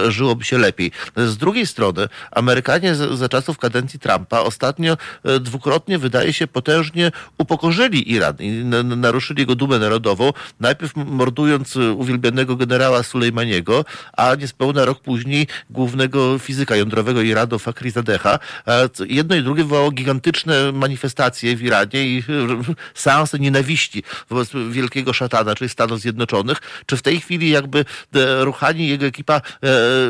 [0.08, 0.92] żyłoby się lepiej.
[1.18, 4.98] Z drugiej strony Amerykanie za czasów kadencji Trumpa ostatnio
[5.40, 8.36] dwukrotnie, wydaje się, potężnie upokorzyli Iran
[8.84, 13.86] naruszyli jego dumę narodową, najpierw mordując uwielbianego generała Sulejmaniego,
[14.18, 18.40] a niespełna rok później głównego fizyka jądrowego Iranu Fakhri Zadeha.
[19.10, 22.24] Jedno i drugie wywołało gigantyczne manifestacje w Iranie i
[22.94, 26.58] seanse nienawiści wobec wielkiego szatana, czyli Stanów Zjednoczonych.
[26.86, 27.86] Czy w tej chwili jakby
[28.40, 29.42] Ruchani i jego ekipa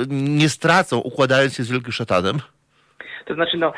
[0.07, 2.39] nie stracą, układając się z wielkim szatanem?
[3.27, 3.73] To znaczy, no,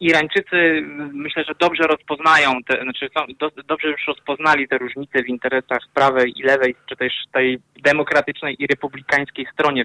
[0.00, 5.28] Irańczycy myślę, że dobrze rozpoznają, te, znaczy są, do, dobrze już rozpoznali te różnice w
[5.28, 9.84] interesach prawej i lewej, czy też tej demokratycznej i republikańskiej stronie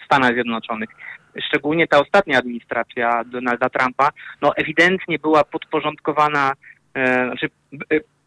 [0.00, 0.88] w Stanach Zjednoczonych.
[1.48, 4.10] Szczególnie ta ostatnia administracja Donalda Trumpa,
[4.42, 6.52] no ewidentnie była podporządkowana,
[6.94, 7.48] e, znaczy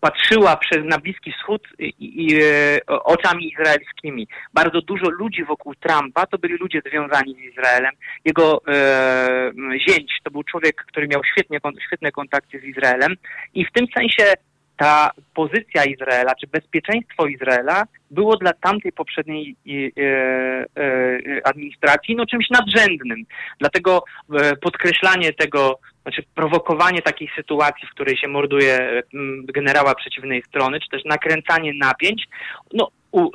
[0.02, 4.28] patrzyła przez na Bliski Wschód i, i, e, oczami izraelskimi.
[4.54, 7.92] Bardzo dużo ludzi wokół Trumpa to byli ludzie związani z Izraelem.
[8.26, 9.42] Jego e,
[9.88, 13.16] zięć to był człowiek, który miał świetnie, świetne kontakty z Izraelem
[13.54, 14.34] i w tym sensie
[14.82, 20.04] ta pozycja Izraela, czy bezpieczeństwo Izraela było dla tamtej poprzedniej e,
[20.82, 23.24] e, administracji no, czymś nadrzędnym.
[23.60, 24.04] Dlatego
[24.34, 29.02] e, podkreślanie tego, znaczy prowokowanie takiej sytuacji, w której się morduje
[29.44, 32.28] generała przeciwnej strony, czy też nakręcanie napięć,
[32.74, 33.30] no, u,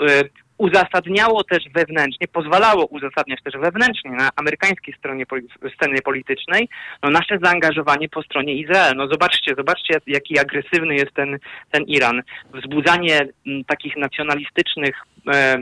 [0.59, 6.69] uzasadniało też wewnętrznie, pozwalało uzasadniać też wewnętrznie na amerykańskiej stronie poli sceny politycznej
[7.03, 8.95] no, nasze zaangażowanie po stronie Izraela.
[8.95, 11.39] No zobaczcie, zobaczcie jaki agresywny jest ten,
[11.71, 12.23] ten Iran.
[12.55, 14.97] Wzbudzanie m, takich nacjonalistycznych
[15.35, 15.57] e,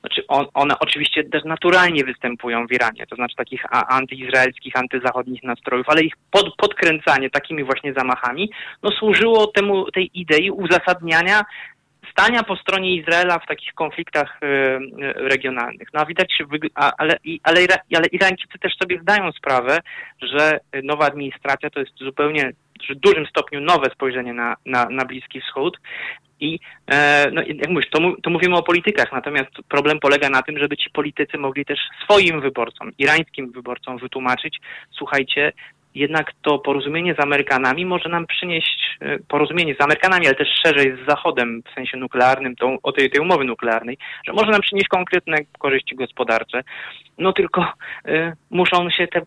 [0.00, 5.88] znaczy on, one oczywiście też naturalnie występują w Iranie, to znaczy takich antyizraelskich, antyzachodnich nastrojów,
[5.88, 8.50] ale ich pod, podkręcanie takimi właśnie zamachami
[8.82, 11.42] no, służyło temu tej idei uzasadniania
[12.12, 14.40] stania po stronie Izraela w takich konfliktach
[15.14, 15.88] regionalnych.
[15.94, 16.42] No a widać,
[16.98, 19.78] ale, ale, ale Irańczycy też sobie zdają sprawę,
[20.22, 22.52] że nowa administracja to jest zupełnie
[22.90, 25.78] w dużym stopniu nowe spojrzenie na, na, na Bliski Wschód
[26.42, 26.58] i
[26.90, 30.76] e, no, jak mówisz, to, to mówimy o politykach, natomiast problem polega na tym, żeby
[30.76, 34.60] ci politycy mogli też swoim wyborcom, irańskim wyborcom wytłumaczyć,
[34.90, 35.52] słuchajcie,
[35.94, 40.96] jednak to porozumienie z Amerykanami może nam przynieść e, porozumienie z Amerykanami, ale też szerzej
[40.96, 44.88] z Zachodem w sensie nuklearnym, tą, o tej, tej umowy nuklearnej, że może nam przynieść
[44.88, 46.62] konkretne korzyści gospodarcze.
[47.18, 47.72] No tylko
[48.08, 49.20] y, muszą się te,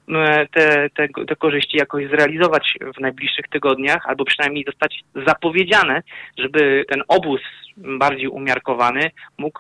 [0.52, 6.04] te, te, te korzyści jakoś zrealizować w najbliższych tygodniach, albo przynajmniej zostać zapowiedziane,
[6.38, 7.42] żeby ten obóz
[7.78, 9.60] bardziej umiarkowany mógł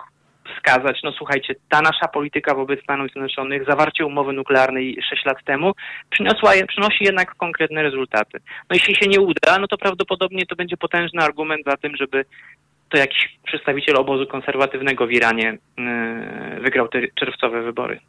[0.56, 5.72] wskazać, no słuchajcie, ta nasza polityka wobec Stanów Zjednoczonych, zawarcie umowy nuklearnej 6 lat temu,
[6.10, 8.39] przyniosła, przynosi jednak konkretne rezultaty.
[8.70, 12.26] No jeśli się nie uda, no to prawdopodobnie to będzie potężny argument za tym, żeby
[12.89, 17.99] to jakiś przedstawiciel obozu konserwatywnego w Iranie yy, wygrał te czerwcowe wybory.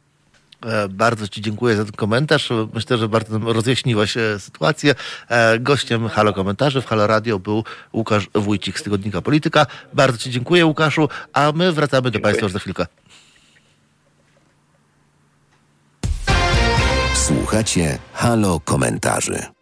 [0.65, 2.49] E, bardzo Ci dziękuję za ten komentarz.
[2.73, 4.95] Myślę, że bardzo rozjaśniłaś e, sytuację.
[5.29, 9.65] E, gościem Halo Komentarzy w Halo Radio był Łukasz Wójcik z Tygodnika Polityka.
[9.93, 12.11] Bardzo Ci dziękuję, Łukaszu, a my wracamy dziękuję.
[12.11, 12.85] do Państwa już za chwilkę.
[17.15, 19.57] Słuchacie Halo Komentarzy.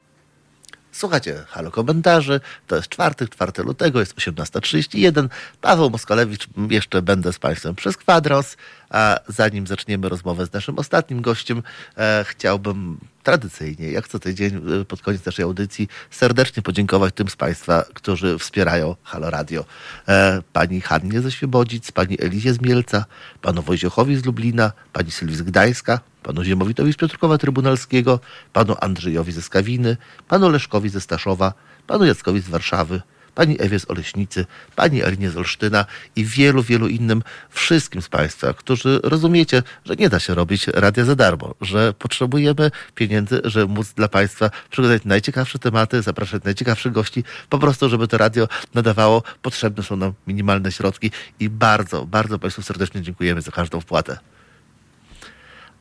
[0.91, 5.29] Słuchacie Halo Komentarzy, to jest czwartek, 4 lutego, jest 18.31.
[5.61, 8.57] Paweł Moskalewicz, jeszcze będę z Państwem przez kwadrans,
[8.95, 11.63] a zanim zaczniemy rozmowę z naszym ostatnim gościem,
[11.97, 17.35] e, chciałbym tradycyjnie, jak co tydzień e, pod koniec naszej audycji, serdecznie podziękować tym z
[17.35, 19.65] Państwa, którzy wspierają Halo Radio.
[20.07, 23.05] E, pani Hannie ze Świebodzic, pani Elizie z Mielca,
[23.41, 28.19] panu Wojciechowi z Lublina, pani Sylwii z Gdańska, panu Ziemowitowi z Piotrkowa Trybunalskiego,
[28.53, 31.53] panu Andrzejowi ze Skawiny, panu Leszkowi ze Staszowa,
[31.87, 33.01] panu Jackowi z Warszawy,
[33.35, 38.53] pani Ewie z Oleśnicy, pani Elinie z Olsztyna i wielu, wielu innym, wszystkim z Państwa,
[38.53, 43.93] którzy rozumiecie, że nie da się robić radia za darmo, że potrzebujemy pieniędzy, żeby móc
[43.93, 49.23] dla Państwa przygotować najciekawsze tematy, zapraszać najciekawszych gości, po prostu, żeby to radio nadawało.
[49.41, 54.34] Potrzebne są nam minimalne środki i bardzo, bardzo Państwu serdecznie dziękujemy za każdą wpłatę.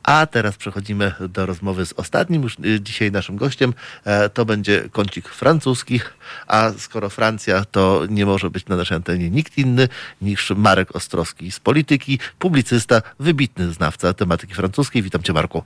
[0.05, 3.73] A teraz przechodzimy do rozmowy z ostatnim już y, dzisiaj naszym gościem.
[4.05, 5.99] E, to będzie kącik francuski,
[6.47, 9.87] a skoro Francja, to nie może być na naszej antenie nikt inny
[10.21, 15.01] niż Marek Ostrowski z polityki, publicysta, wybitny znawca tematyki francuskiej.
[15.01, 15.63] Witam cię Marku.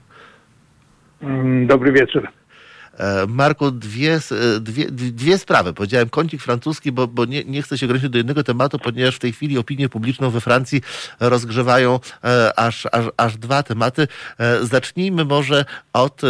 [1.22, 2.39] Mm, dobry wieczór.
[3.00, 4.14] E, Marku, dwie,
[4.56, 5.72] e, dwie, dwie sprawy.
[5.72, 9.18] Powiedziałem kącik francuski, bo, bo nie, nie chcę się ograniczyć do jednego tematu, ponieważ w
[9.18, 10.82] tej chwili opinię publiczną we Francji
[11.20, 14.08] rozgrzewają e, aż, aż, aż dwa tematy.
[14.62, 16.22] Zacznijmy może od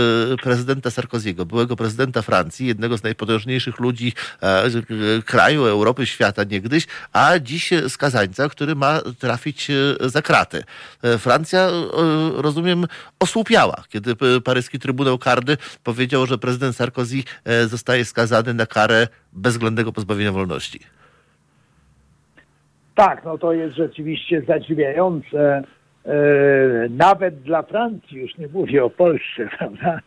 [0.42, 4.12] prezydenta Sarkoziego, byłego prezydenta Francji, jednego z najpotężniejszych ludzi
[5.26, 9.68] kraju, Europy, świata niegdyś, a dziś skazańca, który ma trafić
[10.00, 10.64] za kraty.
[11.18, 11.68] Francja,
[12.34, 12.86] rozumiem,
[13.18, 19.08] osłupiała, kiedy paryski Trybunał Karny powiedział, że prezydent prezydent Sarkozy e, zostaje skazany na karę
[19.32, 20.80] bezwzględnego pozbawienia wolności.
[22.94, 25.62] Tak, no to jest rzeczywiście zadziwiające.
[26.04, 26.14] E,
[26.90, 30.00] nawet dla Francji, już nie mówię o Polsce, prawda?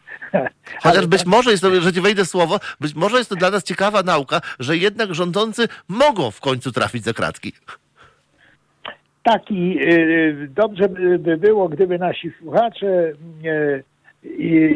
[0.84, 3.64] Chociaż być może jest to, że ci wejdę słowo, być może jest to dla nas
[3.64, 7.52] ciekawa nauka, że jednak rządzący mogą w końcu trafić za kratki.
[9.24, 10.90] Tak i e, dobrze
[11.20, 13.48] by było, gdyby nasi słuchacze i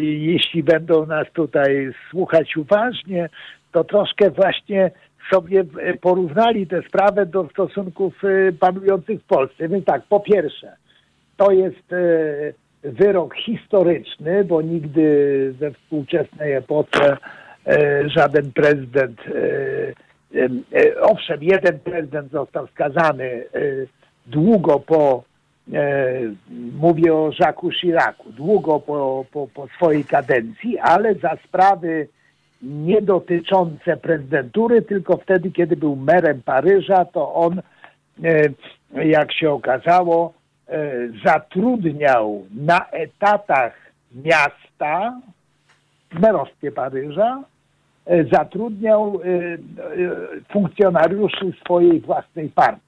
[0.01, 3.29] jeśli będą nas tutaj słuchać uważnie,
[3.71, 4.91] to troszkę właśnie
[5.33, 5.63] sobie
[6.01, 9.69] porównali tę sprawę do stosunków e, panujących w Polsce.
[9.69, 10.75] Więc tak, po pierwsze,
[11.37, 11.99] to jest e,
[12.83, 17.17] wyrok historyczny, bo nigdy we współczesnej epoce
[17.67, 19.21] e, żaden prezydent,
[21.01, 23.43] owszem, jeden prezydent został skazany
[24.25, 25.23] długo po
[26.79, 32.07] mówię o Jacques Chiracu, długo po, po, po swojej kadencji, ale za sprawy
[32.61, 37.61] nie dotyczące prezydentury, tylko wtedy, kiedy był merem Paryża, to on,
[38.23, 40.33] e, jak się okazało,
[40.67, 40.91] e,
[41.25, 43.73] zatrudniał na etatach
[44.15, 45.21] miasta
[46.11, 47.43] w merostwie Paryża,
[48.05, 49.57] e, zatrudniał e, e,
[50.51, 52.81] funkcjonariuszy swojej własnej partii.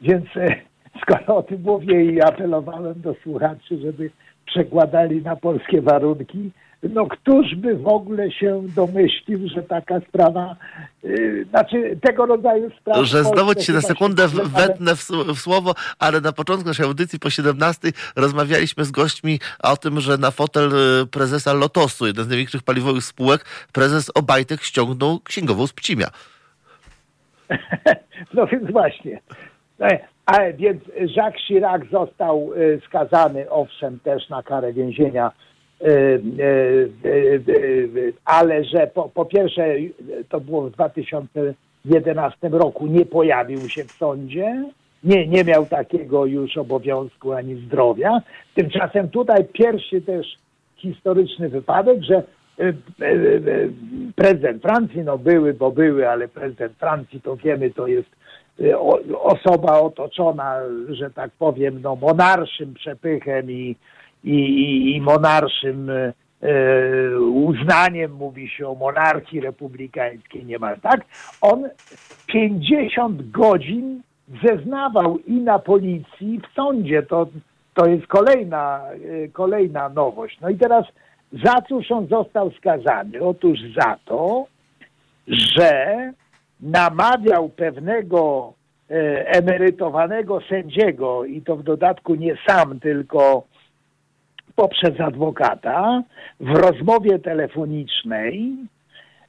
[0.00, 0.26] Więc
[1.02, 4.10] skoro o tym mówię i apelowałem do słuchaczy, żeby
[4.46, 6.50] przekładali na polskie warunki,
[6.82, 10.56] no któż by w ogóle się domyślił, że taka sprawa,
[11.02, 13.04] yy, znaczy tego rodzaju sprawa...
[13.04, 17.18] Że znowu ci się na sekundę wetnę w, w, słowo, ale na początku naszej audycji
[17.18, 20.70] po 17 rozmawialiśmy z gośćmi o tym, że na fotel
[21.02, 26.06] y, prezesa Lotosu, jeden z największych paliwowych spółek, prezes Obajtek ściągnął księgową z Pcimia.
[28.34, 29.20] no więc właśnie.
[30.32, 30.82] Ale więc
[31.16, 35.32] Jacques Chirac został e, skazany, owszem, też na karę więzienia,
[35.80, 36.18] e, e,
[38.24, 39.74] ale że po, po pierwsze,
[40.28, 44.64] to było w 2011 roku, nie pojawił się w sądzie,
[45.04, 48.20] nie, nie miał takiego już obowiązku ani zdrowia.
[48.54, 50.26] Tymczasem tutaj pierwszy też
[50.76, 52.22] historyczny wypadek, że
[54.14, 58.19] prezydent Francji, no były, bo były, ale prezydent Francji to wiemy, to jest
[59.18, 60.56] osoba otoczona,
[60.88, 63.76] że tak powiem, no monarszym przepychem i,
[64.24, 71.00] i, i, monarszym e, e, uznaniem, mówi się o monarchii republikańskiej niemal, tak?
[71.40, 71.68] On
[72.26, 74.02] 50 godzin
[74.44, 77.02] zeznawał i na policji, i w sądzie.
[77.02, 77.26] To,
[77.74, 78.80] to jest kolejna,
[79.32, 80.38] kolejna nowość.
[80.40, 80.84] No i teraz
[81.32, 83.20] za cóż on został skazany?
[83.20, 84.46] Otóż za to,
[85.28, 85.96] że
[86.62, 88.52] namawiał pewnego
[88.90, 88.94] e,
[89.28, 93.46] emerytowanego sędziego i to w dodatku nie sam, tylko
[94.56, 96.02] poprzez adwokata
[96.40, 98.56] w rozmowie telefonicznej,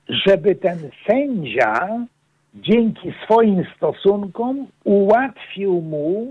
[0.10, 0.78] żeby ten
[1.08, 1.90] sędzia
[2.56, 6.28] dzięki swoim stosunkom ułatwił mu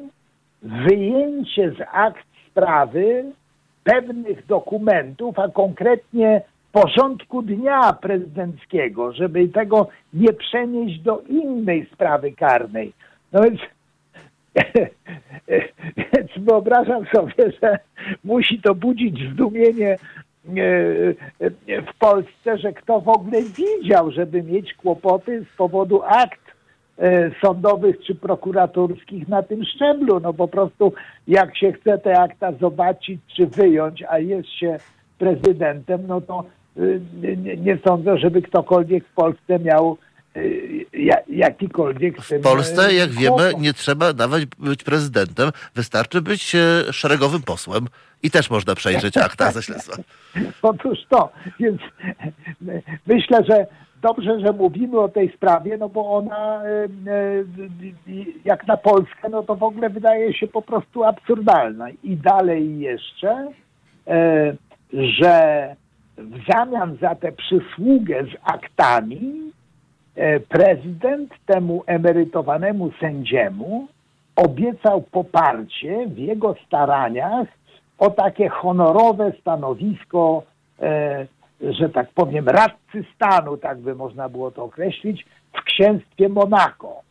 [0.62, 3.24] wyjęcie z akt sprawy
[3.84, 6.42] pewnych dokumentów, a konkretnie
[6.72, 12.92] porządku dnia prezydenckiego, żeby tego nie przenieść do innej sprawy karnej.
[13.32, 13.60] No więc,
[16.12, 17.78] więc wyobrażam sobie, że
[18.24, 19.98] musi to budzić zdumienie e,
[21.40, 26.40] e, w Polsce, że kto w ogóle widział, żeby mieć kłopoty z powodu akt
[26.98, 30.20] e, sądowych czy prokuratorskich na tym szczeblu.
[30.20, 30.92] No po prostu
[31.28, 34.76] jak się chce te akta zobaczyć czy wyjąć, a jest się
[35.18, 36.44] prezydentem, no to
[37.22, 39.96] nie, nie sądzę, żeby ktokolwiek w Polsce miał
[40.36, 46.54] y, ja- jakikolwiek W Polsce, e, jak wiemy, nie trzeba nawet być prezydentem, wystarczy być
[46.54, 47.86] e, szeregowym posłem
[48.22, 50.02] i też można przejrzeć akta ze śledztwa.
[50.62, 51.80] Otóż to, więc
[53.06, 53.66] myślę, że
[54.02, 56.62] dobrze, że mówimy o tej sprawie, no bo ona
[58.44, 61.90] jak na Polskę, no to w ogóle wydaje się po prostu absurdalna.
[61.90, 63.52] I dalej jeszcze,
[64.06, 64.54] e,
[64.92, 65.76] że
[66.20, 69.52] w zamian za tę przysługę z aktami
[70.14, 73.88] e, prezydent temu emerytowanemu sędziemu
[74.36, 77.48] obiecał poparcie w jego staraniach
[77.98, 80.42] o takie honorowe stanowisko,
[80.80, 81.26] e,
[81.60, 87.02] że tak powiem, radcy stanu, tak by można było to określić, w księstwie Monako.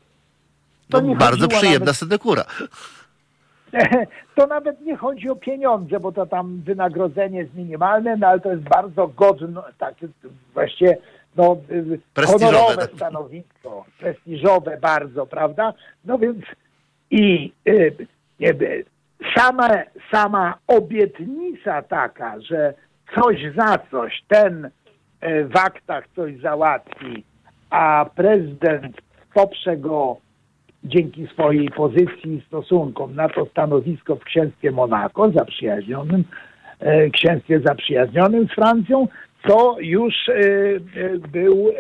[0.90, 2.44] To nie bardzo przyjemna nawet- synekura.
[4.36, 8.52] to nawet nie chodzi o pieniądze, bo to tam wynagrodzenie jest minimalne, no ale to
[8.52, 10.08] jest bardzo godne, takie
[10.54, 10.98] właściwie
[11.36, 12.96] no, y, honorowe tak.
[12.96, 15.74] stanowisko, prestiżowe bardzo, prawda?
[16.06, 16.46] No więc
[17.12, 17.96] i y,
[18.42, 18.86] y,
[19.38, 19.70] sama,
[20.12, 22.74] sama obietnica taka, że
[23.16, 24.70] coś za coś ten y,
[25.46, 27.24] w aktach coś załatwi,
[27.70, 28.98] a prezydent
[29.34, 30.18] poprze go
[30.84, 36.24] dzięki swojej pozycji i stosunkom na to stanowisko w księstwie Monako, zaprzyjaźnionym,
[36.80, 39.08] e, księstwie zaprzyjaźnionym z Francją,
[39.48, 41.72] to już e, e, był,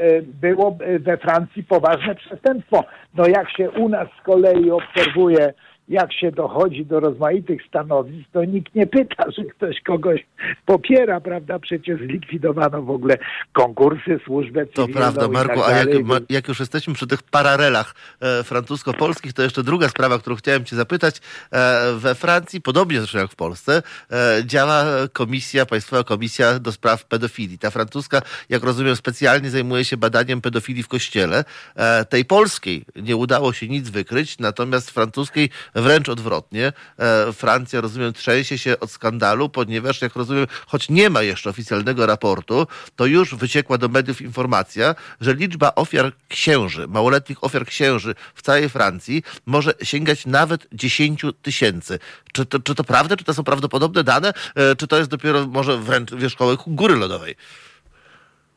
[0.41, 2.83] było we Francji poważne przestępstwo.
[3.15, 5.53] No jak się u nas z kolei obserwuje,
[5.89, 10.25] jak się dochodzi do rozmaitych stanowisk, to nikt nie pyta, że ktoś kogoś
[10.65, 11.59] popiera, prawda?
[11.59, 13.17] Przecież zlikwidowano w ogóle
[13.53, 17.07] konkursy, służbę To cywilną prawda, i Marku, tak a jak, ma, jak już jesteśmy przy
[17.07, 21.21] tych paralelach e, francusko-polskich, to jeszcze druga sprawa, którą chciałem cię zapytać.
[21.51, 23.81] E, we Francji, podobnie zresztą jak w Polsce,
[24.11, 27.59] e, działa komisja, Państwowa Komisja do Spraw Pedofilii.
[27.59, 31.43] Ta francuska, jak rozumiem, specjalnie zajmuje się badaniem pedofilii w kościele.
[31.75, 35.49] E, tej polskiej nie udało się nic wykryć, natomiast francuskiej
[35.81, 36.73] wręcz odwrotnie.
[36.99, 42.05] E, Francja, rozumiem, trzęsie się od skandalu, ponieważ, jak rozumiem, choć nie ma jeszcze oficjalnego
[42.05, 48.41] raportu, to już wyciekła do mediów informacja, że liczba ofiar księży, małoletnich ofiar księży w
[48.41, 51.99] całej Francji może sięgać nawet 10 tysięcy.
[52.33, 53.15] Czy to, czy to prawda?
[53.17, 54.33] Czy to są prawdopodobne dane?
[54.55, 57.35] E, Czy to jest dopiero może wręcz wierzchołek góry lodowej?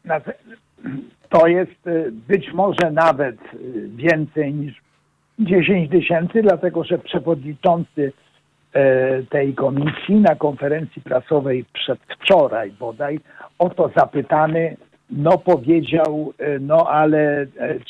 [0.05, 0.21] Na-
[1.31, 4.75] To jest y, być może nawet y, więcej niż
[5.39, 8.13] 10 tysięcy, dlatego że przewodniczący
[8.73, 13.21] e, tej komisji na konferencji prasowej przedwczoraj bodaj
[13.59, 14.77] o to zapytany,
[15.11, 17.47] no powiedział, e, no ale e,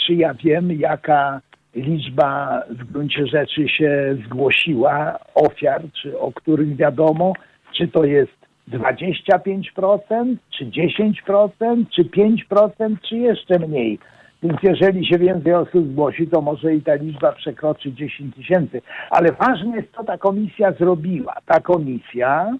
[0.07, 1.41] czy ja wiem, jaka
[1.75, 7.33] liczba w gruncie rzeczy się zgłosiła ofiar, czy o których wiadomo,
[7.77, 13.99] czy to jest 25%, czy 10%, czy 5%, czy jeszcze mniej.
[14.43, 18.83] Więc jeżeli się więcej osób zgłosi, to może i ta liczba przekroczy 10 tysięcy.
[19.11, 21.35] Ale ważne jest, co ta komisja zrobiła.
[21.47, 22.53] Ta komisja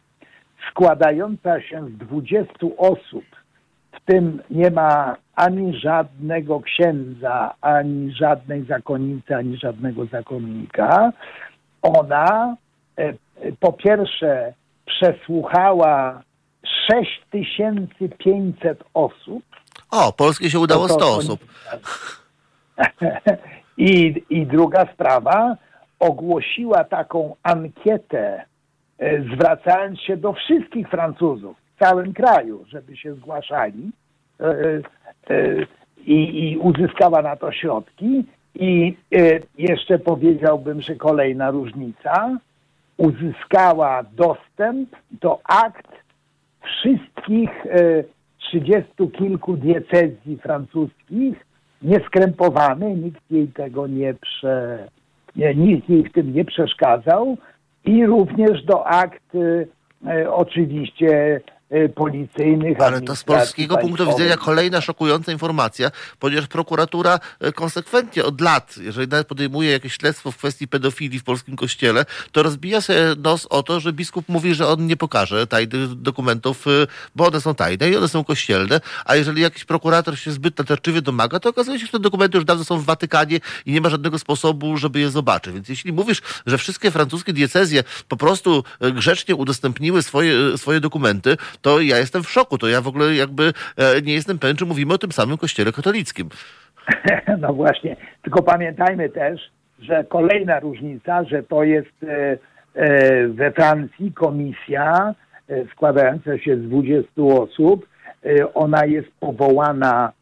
[0.71, 3.25] składająca się z 20 osób,
[3.93, 11.13] w tym nie ma ani żadnego księdza, ani żadnej zakonnicy, ani żadnego zakonnika,
[11.83, 12.57] ona
[12.97, 13.13] e,
[13.61, 14.53] po pierwsze
[14.87, 16.23] przesłuchała
[16.91, 19.43] 6500 osób.
[19.93, 21.41] O, Polskie się udało 100 osób.
[23.77, 25.57] I, I druga sprawa,
[25.99, 28.45] ogłosiła taką ankietę,
[28.99, 33.91] e, zwracając się do wszystkich Francuzów w całym kraju, żeby się zgłaszali
[34.41, 35.67] e, e,
[36.07, 38.25] i, i uzyskała na to środki.
[38.55, 38.97] I
[39.59, 42.39] jeszcze powiedziałbym, że kolejna różnica,
[42.97, 45.89] uzyskała dostęp do akt
[46.63, 47.51] wszystkich
[48.43, 51.47] trzydziestu kilku diecezji francuskich,
[51.83, 54.89] nieskrępowany, nikt jej tego nie prze,
[55.37, 57.37] nie, nikt jej w tym nie przeszkadzał
[57.85, 59.35] i również do akt
[60.07, 61.41] e, oczywiście
[61.95, 62.81] policyjnych.
[62.81, 68.77] Ale to z polskiego punktu widzenia kolejna szokująca informacja, ponieważ prokuratura e, konsekwentnie od lat,
[68.77, 73.47] jeżeli nawet podejmuje jakieś śledztwo w kwestii pedofilii w polskim kościele, to rozbija sobie nos
[73.47, 76.71] o to, że biskup mówi, że on nie pokaże tajnych dokumentów, e,
[77.17, 81.03] bo one są tajne i one są kościelne, a jeżeli jakiś prokurator się zbyt natarczywie
[81.03, 83.89] domaga, to okazuje się, że te dokumenty już dawno są w Watykanie i nie ma
[83.89, 85.55] żadnego sposobu, żeby je zobaczyć.
[85.55, 88.65] Więc jeśli mówisz, że wszystkie francuskie diecezje po prostu
[88.95, 92.59] grzecznie udostępniły swoje, swoje dokumenty, to ja jestem w szoku.
[92.59, 95.73] To ja w ogóle jakby e, nie jestem pewien, czy mówimy o tym samym kościele
[95.73, 96.29] katolickim.
[97.41, 102.39] No właśnie, tylko pamiętajmy też, że kolejna różnica, że to jest e,
[102.75, 105.15] e, we Francji komisja
[105.73, 107.87] składająca się z 20 osób.
[108.55, 110.13] Ona jest powołana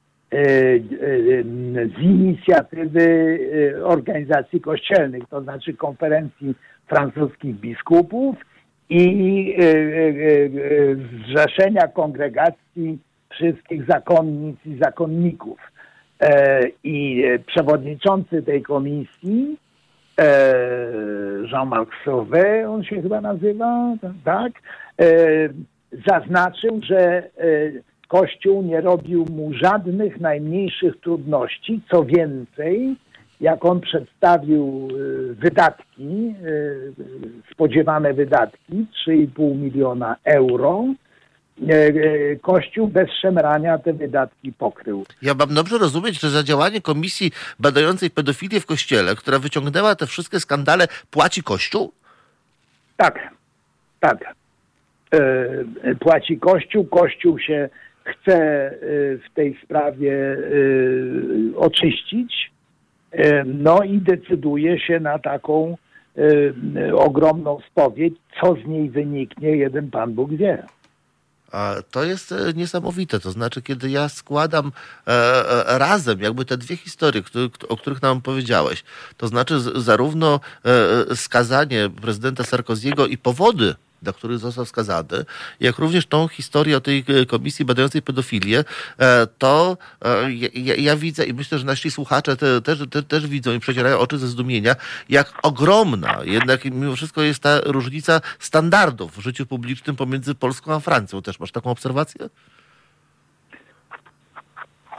[1.97, 3.39] z inicjatywy
[3.85, 6.55] organizacji kościelnych, to znaczy konferencji
[6.89, 8.37] francuskich biskupów
[8.91, 15.59] i e, e, e, zrzeszenia kongregacji wszystkich zakonnic i zakonników.
[16.85, 19.57] I przewodniczący tej komisji,
[21.53, 24.53] Jean-Marc Sauvé, on się chyba nazywa, tak,
[26.07, 27.23] zaznaczył, że
[28.09, 32.97] Kościół nie robił mu żadnych najmniejszych trudności, co więcej,
[33.41, 36.93] jak on przedstawił y, wydatki, y,
[37.53, 40.85] spodziewane wydatki, 3,5 miliona euro,
[41.71, 45.07] y, Kościół bez szemrania te wydatki pokrył.
[45.23, 50.07] Ja mam dobrze rozumieć, że za działanie komisji badającej pedofilię w Kościele, która wyciągnęła te
[50.07, 51.93] wszystkie skandale, płaci Kościół?
[52.97, 53.19] Tak,
[54.01, 54.35] tak.
[56.01, 56.85] Płaci Kościół.
[56.85, 57.69] Kościół się
[58.05, 58.71] chce
[59.31, 60.37] w tej sprawie
[61.57, 62.51] oczyścić
[63.47, 65.77] no i decyduje się na taką
[66.95, 68.15] ogromną spowiedź.
[68.41, 70.65] Co z niej wyniknie, jeden Pan Bóg wie.
[71.53, 73.21] A to jest e, niesamowite.
[73.21, 74.73] To znaczy, kiedy ja składam
[75.07, 75.11] e,
[75.67, 77.23] e, razem jakby te dwie historie,
[77.69, 78.85] o których nam powiedziałeś,
[79.17, 80.41] to znaczy zarówno
[81.15, 85.25] skazanie prezydenta Sarkoziego i powody dla których został skazany,
[85.61, 88.65] jak również tą historię o tej e, komisji badającej pedofilię,
[88.99, 93.27] e, to e, ja, ja widzę i myślę, że nasi słuchacze te, też, te, też
[93.27, 94.77] widzą i przecierają oczy ze zdumienia,
[95.09, 100.81] jak ogromna jednak mimo wszystko jest ta różnica standardów w życiu publicznym pomiędzy Polską a
[100.81, 101.23] Francją.
[101.23, 102.29] Też masz taką obserwację?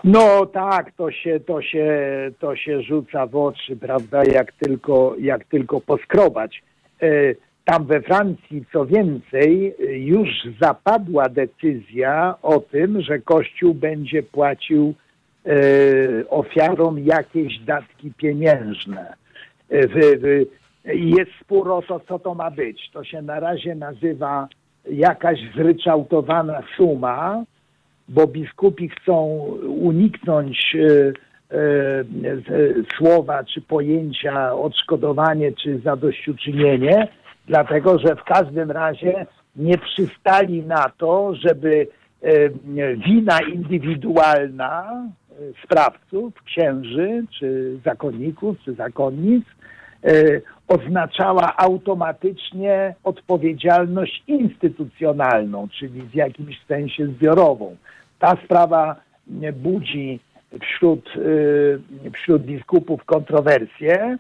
[0.04, 1.88] No tak, to się, to się,
[2.40, 6.64] to się rzuca w oczy, prawda, jak tylko, jak tylko poskrobać.
[7.66, 10.30] Tam we Francji, co więcej, już
[10.62, 14.94] zapadła decyzja o tym, że Kościół będzie płacił
[15.46, 15.54] e,
[16.30, 19.14] ofiarom jakieś datki pieniężne.
[19.72, 22.90] E, jest spór o to, co to ma być.
[22.94, 24.48] To się na razie nazywa
[24.92, 27.44] jakaś zryczałtowana suma,
[28.10, 29.26] bo biskupi chcą
[29.68, 31.14] uniknąć e,
[32.98, 37.08] słowa czy pojęcia odszkodowanie czy zadośćuczynienie,
[37.52, 39.26] dlatego że w każdym razie
[39.56, 41.88] nie przystali na to, żeby
[42.22, 42.50] e,
[42.96, 49.46] wina indywidualna e, sprawców, księży, czy zakonników, czy zakonnic
[50.04, 50.12] e,
[50.68, 57.76] oznaczała automatycznie odpowiedzialność instytucjonalną, czyli w jakimś sensie zbiorową.
[58.20, 58.96] Ta sprawa
[59.54, 60.20] budzi
[60.62, 61.10] wśród,
[62.14, 64.18] wśród biskupów kontrowersje,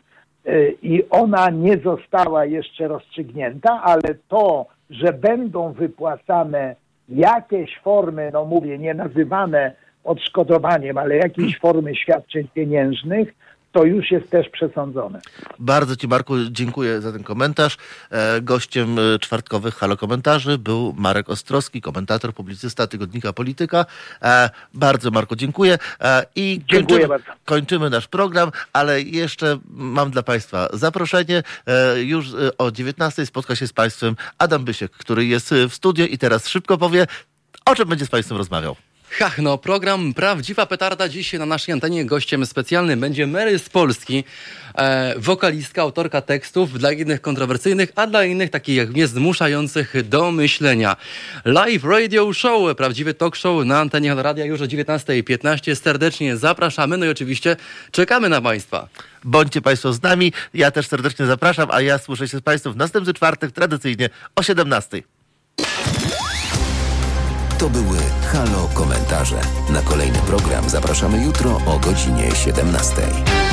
[0.81, 6.75] i ona nie została jeszcze rozstrzygnięta, ale to, że będą wypłacane
[7.09, 9.73] jakieś formy, no mówię, nie nazywane
[10.03, 13.33] odszkodowaniem, ale jakiejś formy świadczeń pieniężnych,
[13.71, 15.21] to już jest też przesądzone.
[15.59, 17.77] Bardzo Ci, Marku, dziękuję za ten komentarz.
[18.11, 23.85] E, Gościem e, czwartkowych Halo Komentarzy był Marek Ostrowski, komentator, publicysta Tygodnika Polityka.
[24.21, 25.77] E, Bardzo, Marku, dziękuję.
[26.35, 27.31] I Dziękuję kończymy, bardzo.
[27.45, 31.43] kończymy nasz program, ale jeszcze mam dla Państwa zaproszenie.
[32.03, 32.27] Już
[32.57, 36.77] o 19 spotka się z Państwem Adam Bysiek, który jest w studio i teraz szybko
[36.77, 37.07] powie,
[37.65, 38.75] o czym będzie z Państwem rozmawiał.
[39.19, 41.09] Hach, no program Prawdziwa Petarda.
[41.09, 44.23] Dziś na naszej antenie gościem specjalnym będzie Mary z Polski,
[44.75, 50.31] e, wokalistka, autorka tekstów dla innych kontrowersyjnych, a dla innych takich jak mnie zmuszających do
[50.31, 50.95] myślenia.
[51.45, 55.75] Live Radio Show, prawdziwy talk show na antenie Radia już o 19.15.
[55.75, 57.55] Serdecznie zapraszamy, no i oczywiście
[57.91, 58.87] czekamy na Państwa.
[59.23, 60.33] Bądźcie Państwo z nami.
[60.53, 64.43] Ja też serdecznie zapraszam, a ja słyszę się z Państwem w następny czwartek, tradycyjnie o
[64.43, 65.03] 17.
[67.57, 67.97] To były
[68.31, 69.41] Halo Komentarze.
[69.69, 73.50] Na kolejny program zapraszamy jutro o godzinie 17.